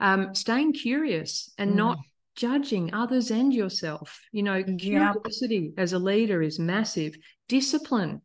[0.00, 1.76] Um, staying curious and mm.
[1.76, 1.98] not
[2.36, 4.20] judging others and yourself.
[4.30, 5.82] You know, curiosity yep.
[5.82, 7.16] as a leader is massive.
[7.48, 8.22] Discipline.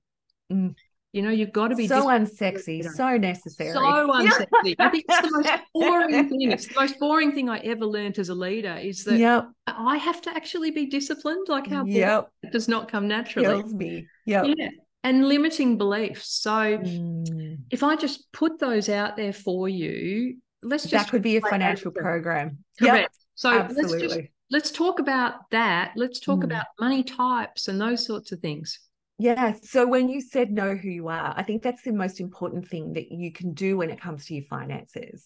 [0.51, 0.75] Mm
[1.12, 3.74] You know, you've got to be so unsexy, so necessary.
[3.74, 4.76] So unsexy.
[4.78, 6.52] I think it's the most boring thing.
[6.52, 9.48] It's the most boring thing I ever learned as a leader is that yep.
[9.65, 11.48] I have to actually be disciplined.
[11.50, 12.30] Like how yep.
[12.43, 13.48] it does not come naturally.
[13.48, 14.06] Kills me.
[14.28, 14.45] Yep.
[14.56, 14.69] Yeah.
[15.04, 16.30] And limiting beliefs.
[16.41, 17.58] So Mm.
[17.72, 21.41] if I just put those out there for you, let's just That could be a
[21.41, 22.60] financial program.
[22.80, 23.15] Correct.
[23.34, 24.32] So let's just absolutely.
[24.52, 25.93] let's talk about that.
[25.95, 26.43] Let's talk Mm.
[26.43, 28.80] about money types and those sorts of things.
[29.19, 29.53] Yeah.
[29.63, 32.93] So when you said know who you are, I think that's the most important thing
[32.93, 35.25] that you can do when it comes to your finances.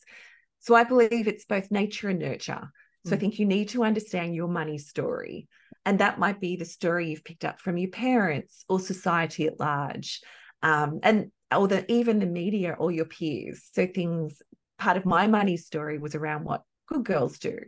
[0.59, 2.71] So I believe it's both nature and nurture.
[3.05, 3.19] So I Mm.
[3.19, 5.47] think you need to understand your money story.
[5.85, 9.59] And that might be the story you've picked up from your parents or society at
[9.59, 10.21] large.
[10.63, 13.69] Um, and or the even the media or your peers.
[13.73, 14.41] So things
[14.79, 17.59] part of my money story was around what good girls do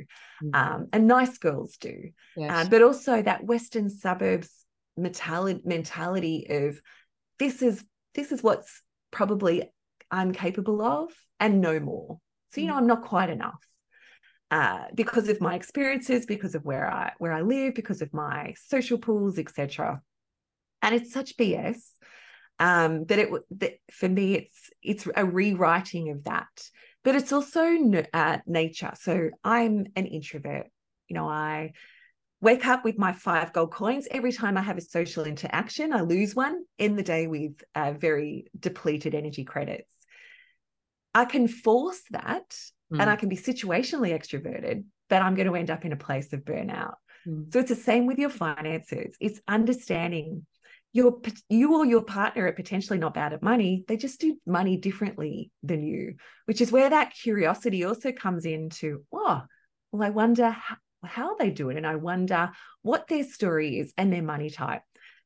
[0.43, 0.55] Mm.
[0.55, 2.09] um, and nice girls do.
[2.35, 2.65] Yes.
[2.65, 4.64] Uh, but also that western suburbs
[4.97, 6.79] mentality mentality of
[7.39, 8.81] this is this is what's
[9.11, 9.71] probably
[10.11, 12.19] I'm capable of and no more.
[12.51, 13.59] So you know I'm not quite enough
[14.51, 18.53] uh, because of my experiences, because of where I where I live, because of my
[18.67, 20.01] social pools, etc.
[20.81, 21.79] And it's such BS
[22.59, 26.69] um, that it that for me it's it's a rewriting of that,
[27.03, 27.75] but it's also
[28.13, 28.91] uh, nature.
[29.01, 30.67] So I'm an introvert.
[31.07, 31.73] You know I
[32.41, 35.93] wake up with my five gold coins every time I have a social interaction.
[35.93, 39.91] I lose one in the day with uh, very depleted energy credits.
[41.13, 42.55] I can force that
[42.91, 43.01] Mm.
[43.01, 46.31] and I can be situationally extroverted, but I'm going to end up in a place
[46.33, 46.95] of burnout.
[47.27, 47.51] Mm.
[47.51, 49.15] So it's the same with your finances.
[49.19, 50.45] It's understanding
[50.93, 51.19] your
[51.49, 53.83] you or your partner are potentially not bad at money.
[53.87, 59.03] They just do money differently than you, which is where that curiosity also comes into.
[59.11, 59.41] Oh,
[59.91, 60.55] well, I wonder
[61.03, 64.81] how, they do it, and I wonder what their story is and their money type.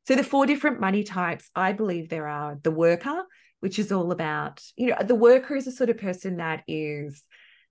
[0.06, 3.24] So the four different money types, I believe there are the worker,
[3.60, 7.22] which is all about you know the worker is a sort of person that is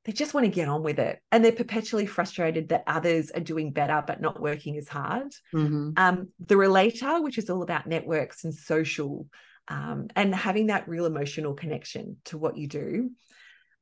[0.05, 3.41] they just want to get on with it and they're perpetually frustrated that others are
[3.41, 5.93] doing better but not working as hard Mhm.
[5.97, 9.27] um, the relator which is all about networks and social
[9.67, 13.11] um, and having that real emotional connection to what you do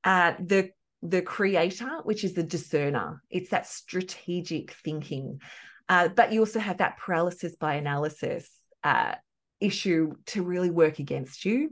[0.03, 5.39] uh, the the creator which is the discerner it's that strategic thinking
[5.89, 8.49] uh, but you also have that paralysis by analysis
[8.83, 9.13] uh,
[9.59, 11.69] issue to really work against you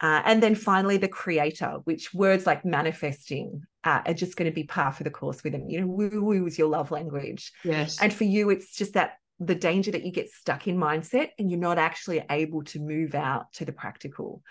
[0.00, 4.54] uh, and then finally, the creator, which words like manifesting uh, are just going to
[4.54, 5.68] be par for the course with them.
[5.68, 7.52] You know, woo woo is your love language.
[7.64, 8.00] Yes.
[8.00, 11.50] And for you, it's just that the danger that you get stuck in mindset and
[11.50, 14.42] you're not actually able to move out to the practical.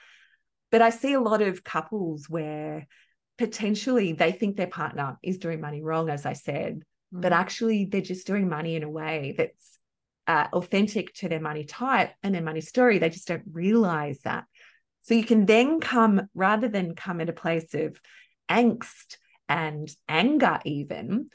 [0.70, 2.86] But I see a lot of couples where
[3.38, 7.36] potentially they think their partner is doing money wrong, as I said, but Mm.
[7.36, 9.80] actually they're just doing money in a way that's
[10.28, 12.97] uh, authentic to their money type and their money story.
[12.97, 14.43] They just don't realize that.
[15.04, 17.97] So you can then come, rather than come at a place of
[18.50, 21.30] angst and anger, even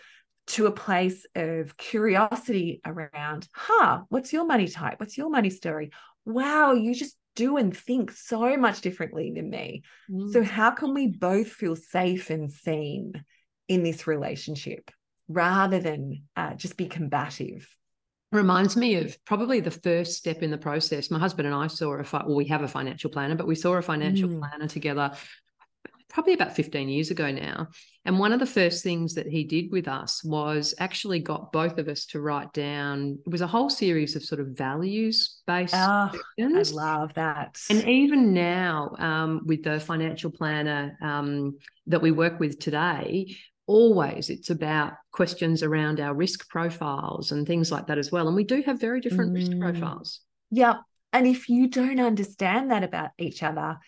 [0.48, 5.00] to a place of curiosity around, huh, what's your money type?
[5.00, 5.90] What's your money story?
[6.26, 9.83] Wow, you just do and think so much differently than me.
[10.11, 10.33] Mm.
[10.33, 13.25] So, how can we both feel safe and seen
[13.68, 14.90] in this relationship
[15.29, 17.68] rather than uh, just be combative?
[18.33, 21.11] reminds me of probably the first step in the process.
[21.11, 23.55] My husband and I saw a fi- well, we have a financial planner, but we
[23.55, 24.38] saw a financial Mm.
[24.38, 25.12] planner together
[26.12, 27.68] probably about 15 years ago now.
[28.05, 31.79] And one of the first things that he did with us was actually got both
[31.79, 35.75] of us to write down it was a whole series of sort of values based
[35.75, 35.79] Oh,
[36.12, 36.72] I questions.
[36.75, 37.59] love that.
[37.70, 43.35] And even now, um, with the financial planner um, that we work with today,
[43.66, 48.27] always it's about questions around our risk profiles and things like that as well.
[48.27, 49.61] And we do have very different risk Mm.
[49.61, 50.20] profiles.
[50.51, 50.77] Yep.
[51.14, 53.79] And if you don't understand that about each other,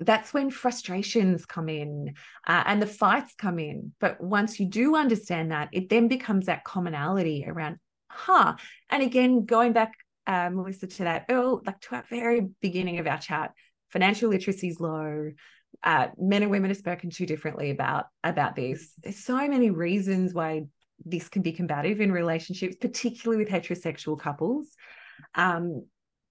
[0.00, 2.14] that's when frustrations come in
[2.46, 3.92] uh, and the fights come in.
[4.00, 8.54] But once you do understand that, it then becomes that commonality around, huh.
[8.88, 9.92] And again, going back,
[10.26, 13.52] uh, Melissa, to that, oh, like to our very beginning of our chat,
[13.90, 15.30] financial literacy is low.
[15.82, 18.92] Uh, men and women are spoken to differently about about this.
[19.02, 20.64] There's so many reasons why
[21.04, 24.66] this can be combative in relationships, particularly with heterosexual couples.
[25.34, 25.84] Um,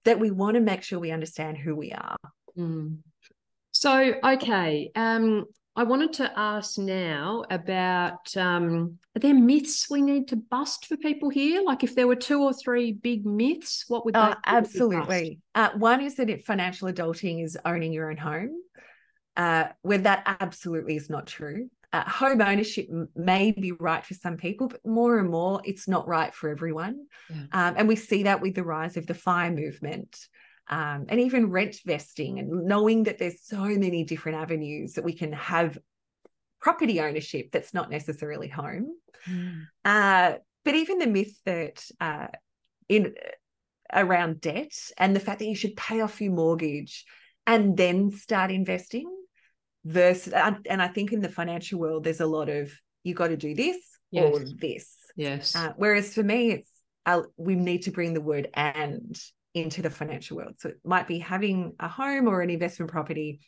[0.04, 2.16] that we want to make sure we understand who we are.
[2.56, 2.98] Mm.
[3.80, 4.90] So, okay.
[4.94, 10.84] Um, I wanted to ask now about um, are there myths we need to bust
[10.84, 11.62] for people here?
[11.64, 15.40] Like, if there were two or three big myths, what would they Oh, be absolutely.
[15.54, 18.50] Uh, one is that financial adulting is owning your own home,
[19.38, 21.70] uh, where that absolutely is not true.
[21.90, 26.06] Uh, home ownership may be right for some people, but more and more, it's not
[26.06, 27.06] right for everyone.
[27.30, 27.44] Yeah.
[27.52, 30.18] Um, and we see that with the rise of the fire movement.
[30.70, 35.12] Um, and even rent vesting and knowing that there's so many different avenues that we
[35.12, 35.76] can have
[36.60, 38.94] property ownership that's not necessarily home.
[39.28, 39.66] Mm.
[39.84, 42.28] Uh, but even the myth that uh,
[42.88, 43.14] in
[43.92, 47.04] around debt and the fact that you should pay off your mortgage
[47.46, 49.10] and then start investing
[49.84, 52.70] versus and I think in the financial world there's a lot of
[53.02, 53.78] you got to do this
[54.12, 54.32] yes.
[54.32, 54.96] or this.
[55.16, 55.56] Yes.
[55.56, 56.70] Uh, whereas for me it's
[57.06, 59.18] uh, we need to bring the word and
[59.54, 60.54] into the financial world.
[60.58, 63.40] So it might be having a home or an investment property,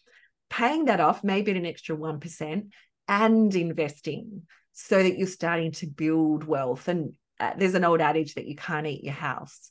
[0.51, 2.69] paying that off, maybe at an extra 1%,
[3.09, 4.43] and investing
[4.73, 6.89] so that you're starting to build wealth.
[6.89, 9.71] And uh, there's an old adage that you can't eat your house.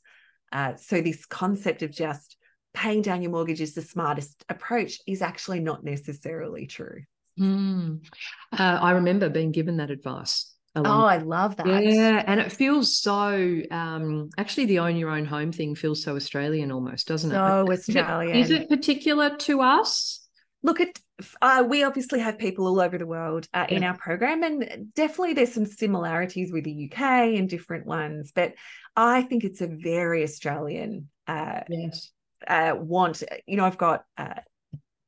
[0.50, 2.36] Uh, so this concept of just
[2.74, 7.02] paying down your mortgage is the smartest approach is actually not necessarily true.
[7.38, 8.04] Mm.
[8.52, 11.66] Uh, I remember being given that advice Oh, I love that.
[11.66, 13.60] Yeah, and it feels so.
[13.70, 17.34] Um, actually, the own your own home thing feels so Australian almost, doesn't it?
[17.34, 18.36] So Australian.
[18.36, 20.26] Is it, is it particular to us?
[20.62, 20.98] Look at
[21.42, 23.76] uh, we obviously have people all over the world uh, yeah.
[23.76, 28.32] in our program, and definitely there's some similarities with the UK and different ones.
[28.34, 28.54] But
[28.96, 31.10] I think it's a very Australian.
[31.26, 32.10] Uh, yes.
[32.48, 34.40] Uh, want you know I've got uh,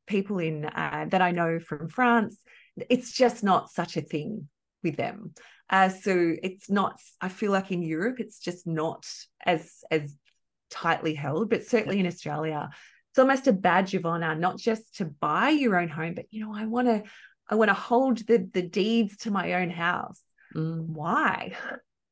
[0.06, 2.38] people in uh, that I know from France.
[2.90, 4.48] It's just not such a thing
[4.84, 5.34] with them.
[5.68, 7.00] Uh, so it's not.
[7.20, 9.06] I feel like in Europe, it's just not
[9.44, 10.14] as as
[10.70, 12.68] tightly held, but certainly in Australia,
[13.10, 16.44] it's almost a badge of honor, not just to buy your own home, but you
[16.44, 17.02] know, I want to,
[17.48, 20.20] I want to hold the the deeds to my own house.
[20.54, 20.86] Mm.
[20.88, 21.56] Why?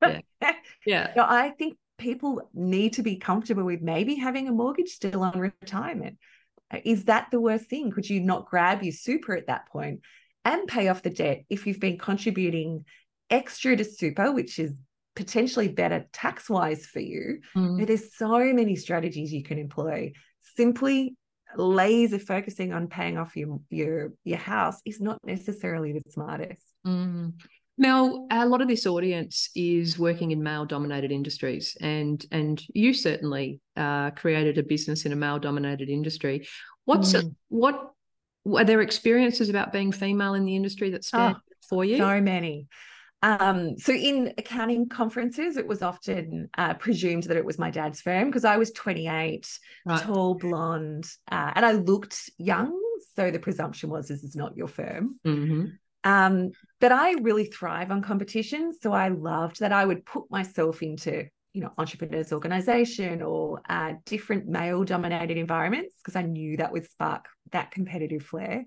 [0.01, 0.21] Yeah.
[0.87, 1.13] yeah.
[1.17, 6.19] I think people need to be comfortable with maybe having a mortgage still on retirement.
[6.85, 7.91] Is that the worst thing?
[7.91, 10.01] Could you not grab your super at that point
[10.45, 12.85] and pay off the debt if you've been contributing
[13.31, 14.73] extra to super, which is
[15.15, 17.41] potentially better tax wise for you.
[17.57, 17.87] Mm.
[17.87, 20.13] There's so many strategies you can employ.
[20.57, 21.17] Simply
[21.57, 26.67] laser focusing on paying off your your your house is not necessarily the smartest.
[26.87, 27.35] Mm.
[27.79, 32.93] Mel, a lot of this audience is working in male dominated industries, and and you
[32.93, 36.47] certainly uh, created a business in a male dominated industry.
[36.85, 37.35] What's mm.
[37.49, 37.93] what
[38.47, 41.99] are there experiences about being female in the industry that stand oh, for you?
[41.99, 42.69] So many.
[43.23, 48.01] Um, so in accounting conferences, it was often uh, presumed that it was my dad's
[48.01, 49.49] firm because I was 28,
[49.87, 50.03] right.
[50.03, 52.77] tall, blonde, uh, and I looked young.
[53.15, 55.21] So the presumption was this is not your firm.
[55.25, 55.67] Mm-hmm.
[56.05, 58.73] Um, but I really thrive on competition.
[58.81, 63.95] So I loved that I would put myself into, you know, entrepreneurs organization or uh,
[64.07, 68.65] different male dominated environments because I knew that would spark that competitive flair.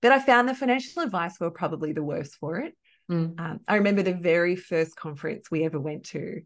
[0.00, 2.74] But I found the financial advice were probably the worst for it.
[3.10, 3.38] Mm.
[3.38, 6.40] Um, I remember the very first conference we ever went to,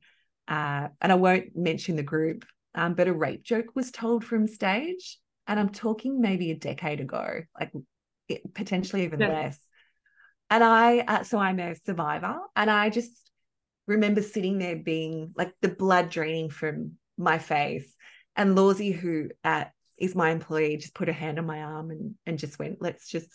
[0.49, 4.49] uh, and I won't mention the group, um, but a rape joke was told from
[4.49, 5.19] stage.
[5.47, 7.73] And I'm talking maybe a decade ago, like
[8.29, 9.29] it, potentially even yeah.
[9.29, 9.59] less.
[10.51, 13.13] And I, uh, so I'm a survivor, and I just
[13.89, 17.93] remember sitting there being like the blood draining from my face.
[18.37, 19.65] And Lawsy, who uh,
[19.97, 23.09] is my employee, just put a hand on my arm and and just went, let's
[23.09, 23.29] just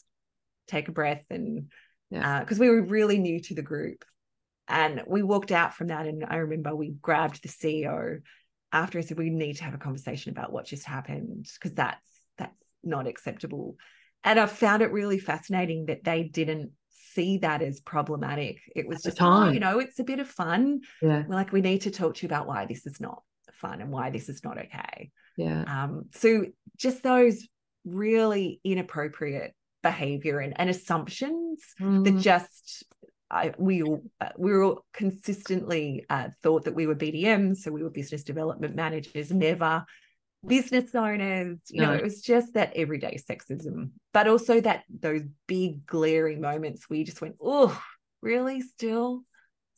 [0.67, 1.69] take a breath and
[2.09, 2.43] because yeah.
[2.51, 4.05] uh, we were really new to the group.
[4.67, 8.21] And we walked out from that, and I remember we grabbed the CEO
[8.71, 12.07] after I said we need to have a conversation about what just happened because that's
[12.37, 13.75] that's not acceptable.
[14.23, 16.71] And I found it really fascinating that they didn't
[17.14, 18.59] see that as problematic.
[18.76, 20.82] It was just, oh, you know, it's a bit of fun.
[21.01, 21.24] Yeah.
[21.28, 23.22] We're like, we need to talk to you about why this is not
[23.53, 25.11] fun and why this is not okay.
[25.38, 25.64] Yeah.
[25.68, 26.45] Um, so
[26.78, 27.47] just those
[27.86, 32.03] really inappropriate behavior and, and assumptions mm.
[32.05, 32.84] that just
[33.30, 37.72] I, we all uh, we were all consistently uh, thought that we were BDMs, so
[37.72, 39.84] we were business development managers, never
[40.45, 41.59] business owners.
[41.69, 41.87] You no.
[41.87, 47.03] know, it was just that everyday sexism, but also that those big glaring moments we
[47.03, 47.79] just went, oh,
[48.21, 49.23] really, still.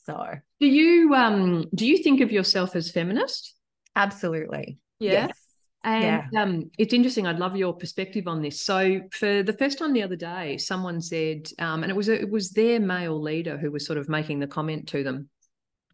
[0.06, 3.56] So, do you um do you think of yourself as feminist?
[3.96, 4.78] Absolutely.
[5.00, 5.28] Yeah.
[5.28, 5.42] Yes.
[5.84, 6.42] And yeah.
[6.42, 7.28] um, it's interesting.
[7.28, 8.60] I'd love your perspective on this.
[8.60, 12.20] So, for the first time the other day, someone said, um, and it was a,
[12.20, 15.30] it was their male leader who was sort of making the comment to them,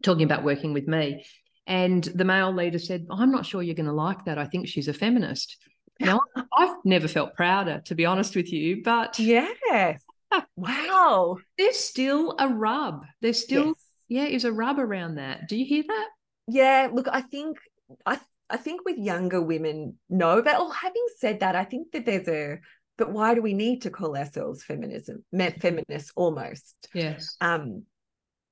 [0.02, 1.26] talking about working with me.
[1.66, 4.38] And the male leader said, "I'm not sure you're going to like that.
[4.38, 5.56] I think she's a feminist."
[6.00, 6.20] Now,
[6.56, 8.82] I've never felt prouder, to be honest with you.
[8.82, 9.96] But Yeah.
[10.56, 13.04] wow, there's still a rub.
[13.20, 13.74] There's still yes.
[14.08, 15.48] yeah, is a rub around that.
[15.48, 16.08] Do you hear that?
[16.48, 17.58] Yeah, look, I think
[18.06, 18.18] I
[18.50, 20.42] I think with younger women, no.
[20.42, 22.58] But oh, having said that, I think that there's a
[22.98, 25.24] but why do we need to call ourselves feminism
[25.60, 26.88] feminists almost?
[26.94, 27.36] Yes.
[27.40, 27.84] Um,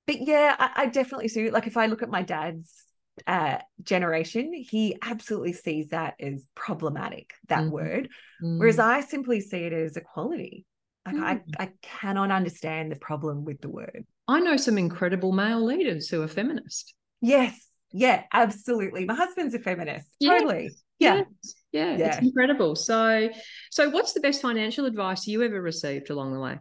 [0.07, 2.85] but yeah, I, I definitely see like if I look at my dad's
[3.27, 7.71] uh, generation, he absolutely sees that as problematic, that mm.
[7.71, 8.09] word.
[8.43, 8.59] Mm.
[8.59, 10.67] Whereas I simply see it as equality.
[11.07, 11.25] Like mm.
[11.59, 14.05] I, I cannot understand the problem with the word.
[14.29, 16.95] I know some incredible male leaders who are feminist.
[17.21, 17.67] Yes.
[17.93, 19.05] Yeah, absolutely.
[19.05, 20.07] My husband's a feminist.
[20.21, 20.41] Yes.
[20.41, 20.71] Totally.
[20.99, 21.17] Yeah.
[21.17, 21.27] Yes.
[21.73, 21.97] yeah.
[21.97, 22.07] Yeah.
[22.09, 22.77] It's incredible.
[22.77, 23.31] So
[23.71, 26.59] so what's the best financial advice you ever received along the way?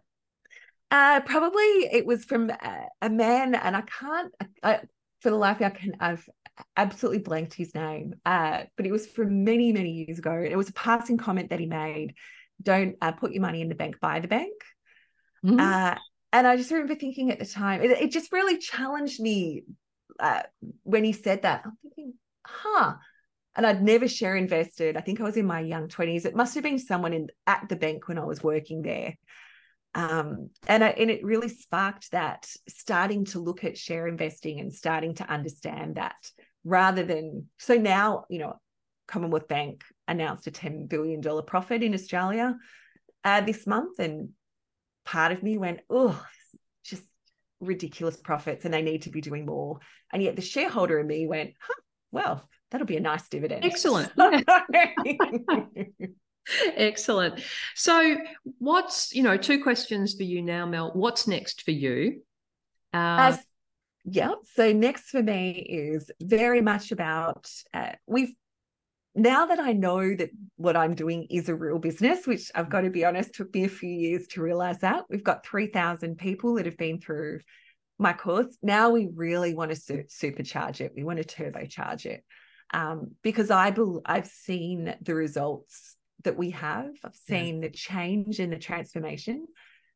[0.91, 4.33] Uh, probably it was from a, a man, and I can't,
[4.63, 4.79] I,
[5.19, 6.27] for the life of me, I can, I've
[6.75, 8.15] absolutely blanked his name.
[8.25, 10.33] Uh, but it was from many, many years ago.
[10.33, 12.15] It was a passing comment that he made:
[12.61, 14.53] "Don't uh, put your money in the bank, buy the bank."
[15.45, 15.59] Mm-hmm.
[15.59, 15.95] Uh,
[16.31, 19.63] and I just remember thinking at the time, it, it just really challenged me
[20.19, 20.43] uh,
[20.83, 21.63] when he said that.
[21.65, 22.13] I'm thinking,
[22.45, 22.95] huh.
[23.55, 24.95] And I'd never share invested.
[24.95, 26.25] I think I was in my young 20s.
[26.25, 29.15] It must have been someone in at the bank when I was working there
[29.95, 34.73] um, and, I, and it really sparked that starting to look at share investing and
[34.73, 36.15] starting to understand that
[36.69, 38.53] rather than so now you know
[39.07, 42.55] commonwealth bank announced a 10 billion dollar profit in australia
[43.25, 44.29] uh, this month and
[45.03, 46.23] part of me went oh
[46.85, 47.03] just
[47.59, 49.79] ridiculous profits and they need to be doing more
[50.13, 54.11] and yet the shareholder in me went huh, well that'll be a nice dividend excellent
[56.75, 57.43] Excellent.
[57.75, 58.17] So,
[58.57, 60.89] what's, you know, two questions for you now, Mel.
[60.95, 62.23] What's next for you?
[62.91, 63.37] Uh, uh,
[64.05, 64.33] yeah.
[64.55, 68.33] So, next for me is very much about uh, we've
[69.15, 72.81] now that I know that what I'm doing is a real business, which I've got
[72.81, 75.05] to be honest, took me a few years to realize that.
[75.09, 77.39] We've got 3,000 people that have been through
[77.97, 78.57] my course.
[78.61, 80.93] Now we really want to su- supercharge it.
[80.95, 82.23] We want to turbocharge it
[82.73, 86.91] um, because I be- I've seen the results that we have.
[87.03, 87.67] I've seen yeah.
[87.67, 89.47] the change and the transformation.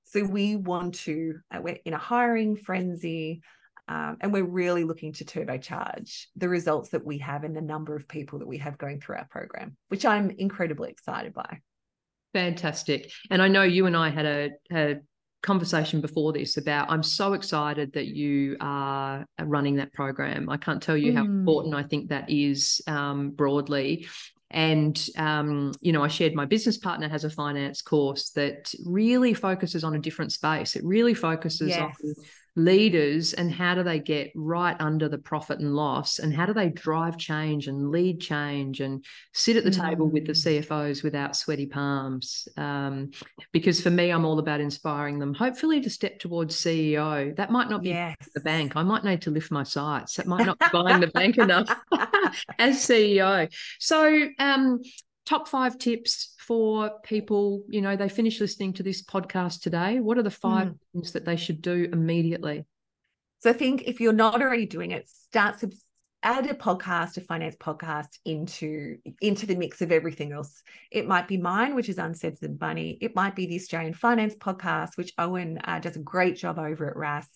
[0.04, 3.41] So we want to, uh, we're in a hiring frenzy,
[3.88, 7.96] um, and we're really looking to turbocharge the results that we have and the number
[7.96, 11.60] of people that we have going through our program, which I'm incredibly excited by.
[12.34, 13.12] Fantastic.
[13.30, 14.96] And I know you and I had a, a
[15.42, 20.50] conversation before this about I'm so excited that you are running that program.
[20.50, 21.18] I can't tell you mm.
[21.18, 24.08] how important I think that is um, broadly.
[24.50, 29.34] And, um, you know, I shared my business partner has a finance course that really
[29.34, 30.76] focuses on a different space.
[30.76, 31.82] It really focuses yes.
[31.82, 31.92] on
[32.56, 36.54] leaders and how do they get right under the profit and loss and how do
[36.54, 39.89] they drive change and lead change and sit at the mm.
[39.89, 40.62] table with the mm.
[40.62, 42.47] CFOs without sweaty palms.
[42.58, 43.12] Um,
[43.51, 47.36] because for me, I'm all about inspiring them, hopefully to step towards CEO.
[47.36, 48.16] That might not be yes.
[48.36, 48.76] the bank.
[48.76, 50.16] I might need to lift my sights.
[50.16, 51.70] That might not be buying the bank enough
[52.60, 53.51] as CEO.
[53.80, 54.82] So um,
[55.26, 59.99] top five tips for people you know they finish listening to this podcast today.
[59.99, 60.78] What are the five mm.
[60.93, 62.65] things that they should do immediately?
[63.39, 65.74] So i think if you're not already doing it start sub-
[66.24, 70.63] add a podcast a finance podcast into into the mix of everything else.
[70.89, 74.95] It might be mine which is uncensored money it might be the australian finance podcast
[74.95, 77.28] which owen uh, does a great job over at rask.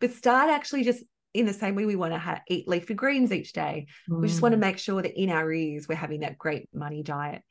[0.00, 1.02] But start actually just
[1.34, 4.20] in the same way we want to ha- eat leafy greens each day mm.
[4.20, 4.62] we just want to mm.
[4.62, 7.42] make sure that in our ears we're having that great money diet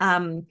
[0.00, 0.46] um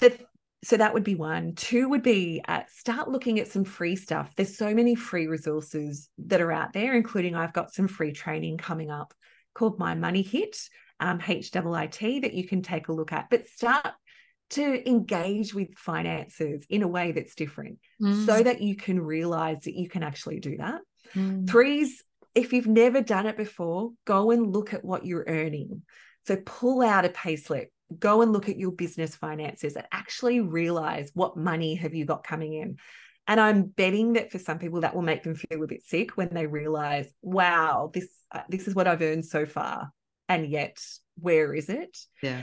[0.00, 0.20] that
[0.64, 4.34] so that would be one two would be uh, start looking at some free stuff
[4.36, 8.58] there's so many free resources that are out there including i've got some free training
[8.58, 9.14] coming up
[9.54, 10.56] called my money hit
[11.00, 13.92] um, HIIT that you can take a look at but start
[14.50, 18.26] to engage with finances in a way that's different mm.
[18.26, 20.80] so that you can realize that you can actually do that
[21.14, 21.48] Mm.
[21.48, 22.02] Threes,
[22.34, 25.82] if you've never done it before, go and look at what you're earning.
[26.26, 27.66] So pull out a payslip,
[27.98, 32.24] go and look at your business finances and actually realize what money have you got
[32.24, 32.76] coming in.
[33.26, 36.16] And I'm betting that for some people that will make them feel a bit sick
[36.16, 39.90] when they realize, wow, this uh, this is what I've earned so far,
[40.30, 40.78] and yet
[41.18, 41.96] where is it?
[42.22, 42.42] Yeah.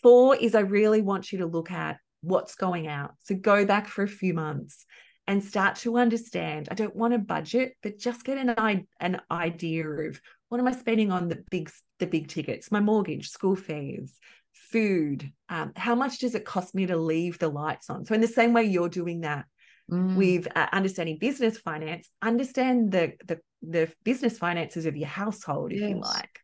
[0.00, 3.14] Four is I really want you to look at what's going out.
[3.24, 4.86] So go back for a few months
[5.26, 9.86] and start to understand i don't want a budget but just get an, an idea
[9.86, 14.18] of what am i spending on the big the big tickets my mortgage school fees
[14.52, 18.20] food um, how much does it cost me to leave the lights on so in
[18.20, 19.44] the same way you're doing that
[19.90, 20.16] mm.
[20.16, 25.80] with uh, understanding business finance understand the, the the business finances of your household if
[25.80, 25.90] yes.
[25.90, 26.40] you like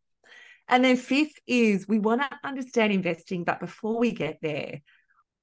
[0.69, 4.81] and then fifth is we want to understand investing but before we get there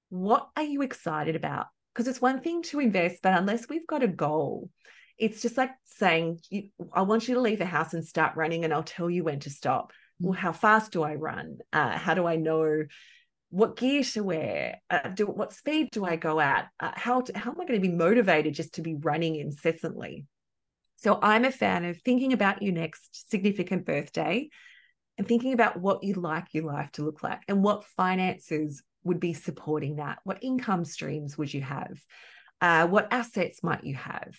[0.10, 4.04] what are you excited about because it's one thing to invest, but unless we've got
[4.04, 4.70] a goal,
[5.18, 6.42] it's just like saying,
[6.92, 9.40] I want you to leave the house and start running, and I'll tell you when
[9.42, 9.94] to stop.
[10.20, 11.60] Well, how fast do I run?
[11.72, 12.84] Uh, how do I know
[13.50, 14.82] what gear to wear?
[14.90, 16.68] Uh, do what speed do I go at?
[16.82, 20.26] Uh, how to, how am I going to be motivated just to be running incessantly?
[20.98, 24.50] So I'm a fan of thinking about your next significant birthday
[25.18, 29.20] and thinking about what you'd like your life to look like and what finances would
[29.20, 30.20] be supporting that.
[30.26, 31.98] What income streams would you have?
[32.60, 34.36] Uh, what assets might you have?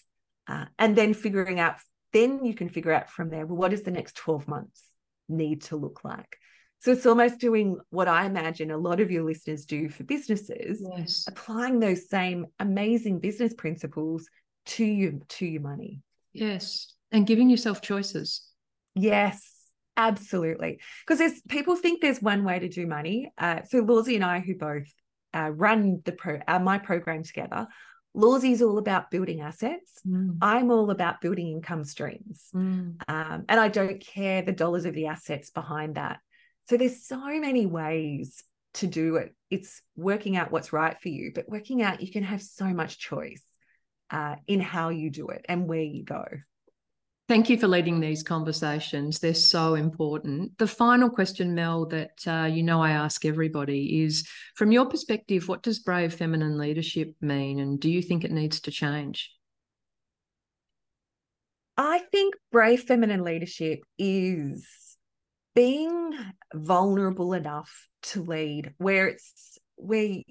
[0.46, 1.76] Uh, and then figuring out,
[2.12, 4.82] then you can figure out from there, well, what does the next 12 months
[5.28, 6.36] need to look like?
[6.80, 10.86] So it's almost doing what I imagine a lot of your listeners do for businesses,
[10.96, 11.24] yes.
[11.26, 14.28] applying those same amazing business principles
[14.66, 16.02] to you to your money.
[16.32, 16.92] Yes.
[17.10, 18.42] And giving yourself choices.
[18.94, 19.55] Yes,
[19.96, 20.80] absolutely.
[21.04, 23.32] Because there's people think there's one way to do money.
[23.38, 24.88] Uh, so Lawsy and I, who both
[25.34, 27.66] uh, run the pro uh, my program together,
[28.16, 30.00] Lawsy is all about building assets.
[30.06, 30.38] Mm.
[30.40, 32.48] I'm all about building income streams.
[32.54, 32.96] Mm.
[33.08, 36.18] Um, and I don't care the dollars of the assets behind that.
[36.68, 38.42] So there's so many ways
[38.74, 39.34] to do it.
[39.50, 42.98] It's working out what's right for you, but working out you can have so much
[42.98, 43.44] choice
[44.10, 46.24] uh, in how you do it and where you go.
[47.28, 49.18] Thank you for leading these conversations.
[49.18, 50.56] They're so important.
[50.58, 55.48] The final question, Mel, that uh, you know I ask everybody is from your perspective,
[55.48, 57.58] what does brave feminine leadership mean?
[57.58, 59.32] And do you think it needs to change?
[61.76, 64.96] I think brave feminine leadership is
[65.56, 66.12] being
[66.54, 70.22] vulnerable enough to lead where it's where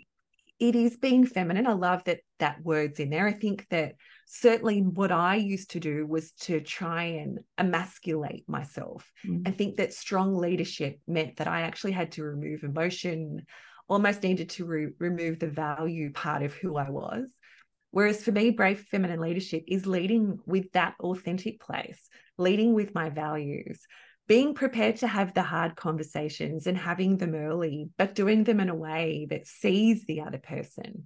[0.59, 1.67] it is being feminine.
[1.67, 3.27] I love that that word's in there.
[3.27, 9.09] I think that certainly what I used to do was to try and emasculate myself.
[9.25, 9.47] Mm.
[9.47, 13.45] I think that strong leadership meant that I actually had to remove emotion,
[13.87, 17.31] almost needed to re- remove the value part of who I was.
[17.91, 23.09] Whereas for me, brave feminine leadership is leading with that authentic place, leading with my
[23.09, 23.79] values,
[24.27, 28.69] being prepared to have the hard conversations and having them early, but doing them in
[28.69, 31.05] a way that sees the other person.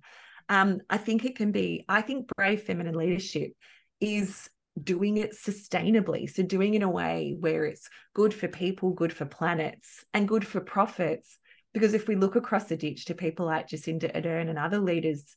[0.49, 3.53] Um, I think it can be, I think brave feminine leadership
[4.01, 4.49] is
[4.81, 6.29] doing it sustainably.
[6.29, 10.27] So, doing it in a way where it's good for people, good for planets, and
[10.27, 11.37] good for profits.
[11.73, 15.35] Because if we look across the ditch to people like Jacinda Ardern and other leaders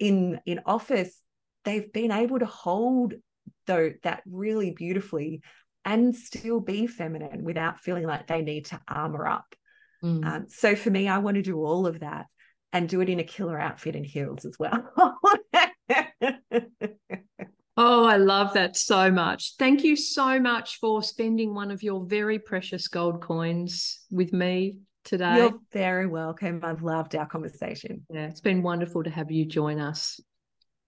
[0.00, 1.20] in, in office,
[1.64, 3.14] they've been able to hold
[3.66, 5.42] though that really beautifully
[5.84, 9.54] and still be feminine without feeling like they need to armor up.
[10.02, 10.24] Mm.
[10.24, 12.26] Um, so for me, I want to do all of that
[12.72, 14.90] and do it in a killer outfit and heels as well.
[17.76, 19.54] oh, I love that so much.
[19.58, 24.76] Thank you so much for spending one of your very precious gold coins with me
[25.04, 25.36] today.
[25.36, 26.60] You're very welcome.
[26.62, 28.04] I've loved our conversation.
[28.10, 30.20] Yeah, it's been wonderful to have you join us.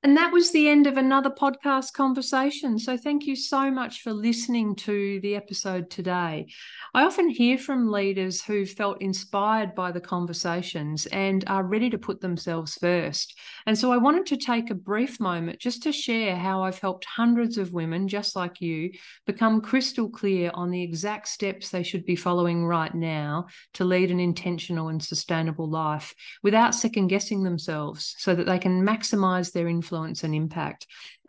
[0.03, 2.79] And that was the end of another podcast conversation.
[2.79, 6.47] So, thank you so much for listening to the episode today.
[6.95, 11.99] I often hear from leaders who felt inspired by the conversations and are ready to
[11.99, 13.39] put themselves first.
[13.67, 17.05] And so, I wanted to take a brief moment just to share how I've helped
[17.05, 18.93] hundreds of women, just like you,
[19.27, 24.11] become crystal clear on the exact steps they should be following right now to lead
[24.11, 29.69] an intentional and sustainable life without second guessing themselves so that they can maximize their
[29.69, 30.87] influence influence and impact.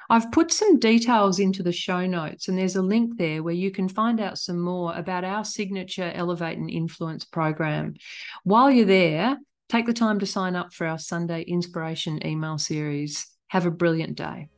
[0.10, 3.72] I've put some details into the show notes, and there's a link there where you
[3.72, 7.96] can find out some more about our signature Elevate and Influence program.
[8.44, 9.38] While you're there,
[9.70, 13.26] take the time to sign up for our Sunday inspiration email series.
[13.48, 14.50] Have a brilliant day.